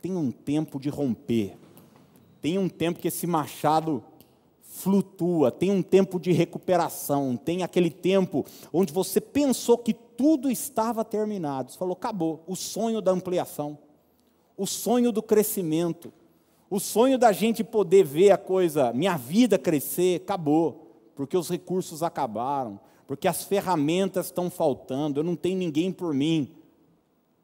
tem 0.00 0.16
um 0.16 0.30
tempo 0.30 0.78
de 0.78 0.88
romper, 0.88 1.58
tem 2.40 2.58
um 2.58 2.68
tempo 2.68 3.00
que 3.00 3.08
esse 3.08 3.26
machado 3.26 4.04
flutua, 4.72 5.50
tem 5.50 5.70
um 5.70 5.82
tempo 5.82 6.18
de 6.18 6.32
recuperação, 6.32 7.36
tem 7.36 7.62
aquele 7.62 7.90
tempo 7.90 8.46
onde 8.72 8.90
você 8.90 9.20
pensou 9.20 9.76
que 9.76 9.92
tudo 9.92 10.50
estava 10.50 11.04
terminado. 11.04 11.70
Você 11.70 11.78
falou, 11.78 11.92
acabou. 11.92 12.42
O 12.46 12.56
sonho 12.56 13.02
da 13.02 13.12
ampliação, 13.12 13.76
o 14.56 14.66
sonho 14.66 15.12
do 15.12 15.22
crescimento, 15.22 16.10
o 16.70 16.80
sonho 16.80 17.18
da 17.18 17.32
gente 17.32 17.62
poder 17.62 18.02
ver 18.02 18.30
a 18.30 18.38
coisa, 18.38 18.94
minha 18.94 19.18
vida 19.18 19.58
crescer, 19.58 20.22
acabou, 20.22 21.10
porque 21.14 21.36
os 21.36 21.50
recursos 21.50 22.02
acabaram. 22.02 22.80
porque 23.06 23.28
as 23.28 23.44
ferramentas 23.44 24.26
estão 24.26 24.48
faltando, 24.48 25.20
eu 25.20 25.24
não 25.24 25.36
tenho 25.36 25.58
ninguém 25.58 25.92
por 25.92 26.14
mim. 26.14 26.50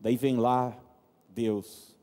Daí 0.01 0.17
vem 0.17 0.39
lá 0.39 0.75
Deus 1.29 1.95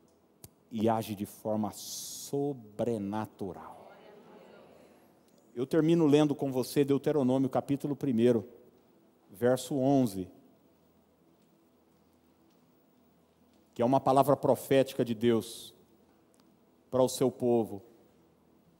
e 0.71 0.87
age 0.87 1.15
de 1.15 1.25
forma 1.25 1.71
sobrenatural. 1.73 3.74
Eu 5.55 5.65
termino 5.65 6.05
lendo 6.05 6.35
com 6.35 6.51
você 6.51 6.83
Deuteronômio 6.83 7.49
capítulo 7.49 7.97
1, 7.97 8.43
verso 9.31 9.75
11. 9.77 10.27
Que 13.73 13.81
é 13.81 13.85
uma 13.85 14.01
palavra 14.01 14.35
profética 14.35 15.05
de 15.05 15.15
Deus 15.15 15.73
para 16.91 17.01
o 17.01 17.07
seu 17.07 17.31
povo. 17.31 17.81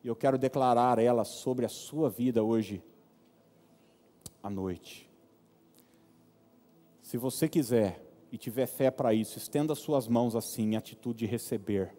E 0.04 0.08
eu 0.10 0.18
quero 0.18 0.38
declarar 0.38 1.00
ela 1.00 1.24
sobre 1.24 1.66
a 1.66 1.70
sua 1.70 2.10
vida 2.10 2.44
hoje 2.44 2.84
à 4.44 4.50
noite. 4.50 5.10
Se 7.02 7.18
você 7.18 7.48
quiser 7.48 8.06
e 8.34 8.38
tiver 8.38 8.68
fé 8.68 8.92
para 8.92 9.14
isso, 9.14 9.38
estenda 9.38 9.76
suas 9.76 10.10
mãos 10.10 10.36
assim, 10.36 10.74
em 10.74 10.76
atitude 10.76 11.20
de 11.20 11.26
receber. 11.26 11.96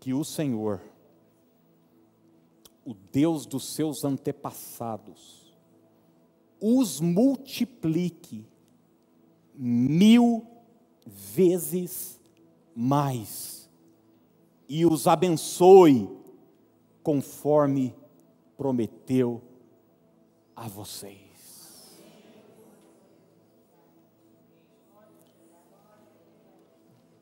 Que 0.00 0.14
o 0.14 0.24
Senhor, 0.24 0.80
o 2.84 2.94
Deus 2.94 3.46
dos 3.46 3.74
seus 3.74 4.04
antepassados, 4.04 5.54
os 6.60 7.00
multiplique 7.00 8.46
mil 9.54 10.46
vezes 11.06 12.20
mais 12.74 13.70
e 14.68 14.86
os 14.86 15.06
abençoe 15.06 16.08
conforme 17.02 17.94
prometeu 18.56 19.42
a 20.54 20.68
vocês. 20.68 21.22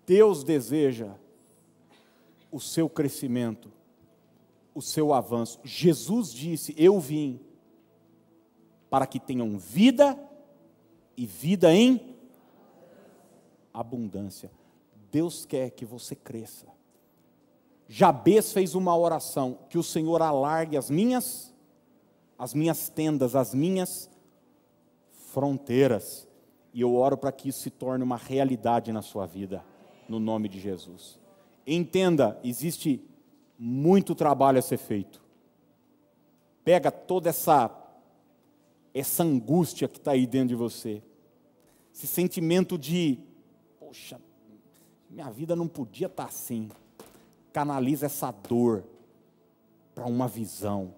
Deus 0.06 0.42
deseja 0.42 1.14
o 2.50 2.58
seu 2.58 2.88
crescimento, 2.88 3.70
o 4.74 4.80
seu 4.82 5.12
avanço. 5.12 5.60
Jesus 5.64 6.32
disse: 6.32 6.74
Eu 6.76 6.98
vim 6.98 7.40
para 8.88 9.06
que 9.06 9.20
tenham 9.20 9.58
vida 9.58 10.18
e 11.16 11.26
vida 11.26 11.72
em 11.74 12.16
abundância. 13.72 14.50
Deus 15.10 15.44
quer 15.44 15.70
que 15.70 15.84
você 15.84 16.14
cresça. 16.14 16.66
Jabez 17.88 18.52
fez 18.52 18.74
uma 18.74 18.96
oração 18.96 19.58
que 19.68 19.76
o 19.76 19.82
Senhor 19.82 20.22
alargue 20.22 20.76
as 20.76 20.88
minhas 20.88 21.50
as 22.40 22.54
minhas 22.54 22.88
tendas, 22.88 23.36
as 23.36 23.52
minhas 23.52 24.08
fronteiras. 25.30 26.26
E 26.72 26.80
eu 26.80 26.94
oro 26.94 27.18
para 27.18 27.30
que 27.30 27.50
isso 27.50 27.60
se 27.60 27.68
torne 27.68 28.02
uma 28.02 28.16
realidade 28.16 28.90
na 28.92 29.02
sua 29.02 29.26
vida, 29.26 29.62
no 30.08 30.18
nome 30.18 30.48
de 30.48 30.58
Jesus. 30.58 31.18
Entenda, 31.66 32.40
existe 32.42 33.04
muito 33.62 34.14
trabalho 34.14 34.58
a 34.58 34.62
ser 34.62 34.78
feito. 34.78 35.22
Pega 36.64 36.90
toda 36.90 37.28
essa 37.28 37.76
essa 38.92 39.22
angústia 39.22 39.86
que 39.86 39.98
está 39.98 40.12
aí 40.12 40.26
dentro 40.26 40.48
de 40.48 40.54
você, 40.56 41.00
esse 41.94 42.08
sentimento 42.08 42.76
de, 42.76 43.20
poxa, 43.78 44.20
minha 45.08 45.30
vida 45.30 45.54
não 45.54 45.68
podia 45.68 46.08
estar 46.08 46.24
tá 46.24 46.28
assim 46.28 46.68
canaliza 47.52 48.06
essa 48.06 48.30
dor 48.30 48.84
para 49.94 50.06
uma 50.06 50.26
visão 50.26 50.94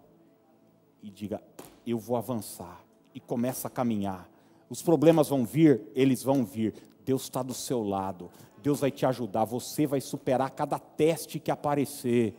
e 1.03 1.11
diga: 1.11 1.43
eu 1.87 1.99
vou 1.99 2.17
avançar. 2.17 2.81
E 3.15 3.21
começa 3.21 3.69
a 3.69 3.71
caminhar. 3.71 4.27
Os 4.71 4.81
problemas 4.81 5.29
vão 5.29 5.45
vir, 5.45 5.83
eles 5.95 6.23
vão 6.23 6.47
vir. 6.47 6.73
Deus 7.05 7.25
está 7.25 7.43
do 7.43 7.53
seu 7.53 7.83
lado. 7.83 8.31
Deus 8.63 8.81
vai 8.81 8.91
te 8.91 9.05
ajudar. 9.05 9.45
Você 9.45 9.87
vai 9.87 10.01
superar 10.01 10.51
cada 10.51 10.79
teste 10.79 11.39
que 11.39 11.51
aparecer. 11.51 12.35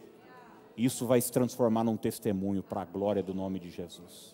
Isso 0.78 1.06
vai 1.06 1.20
se 1.20 1.32
transformar 1.32 1.84
num 1.84 1.98
testemunho 1.98 2.64
para 2.64 2.82
a 2.82 2.86
glória 2.86 3.22
do 3.24 3.34
nome 3.34 3.60
de 3.60 3.70
Jesus. 3.70 4.32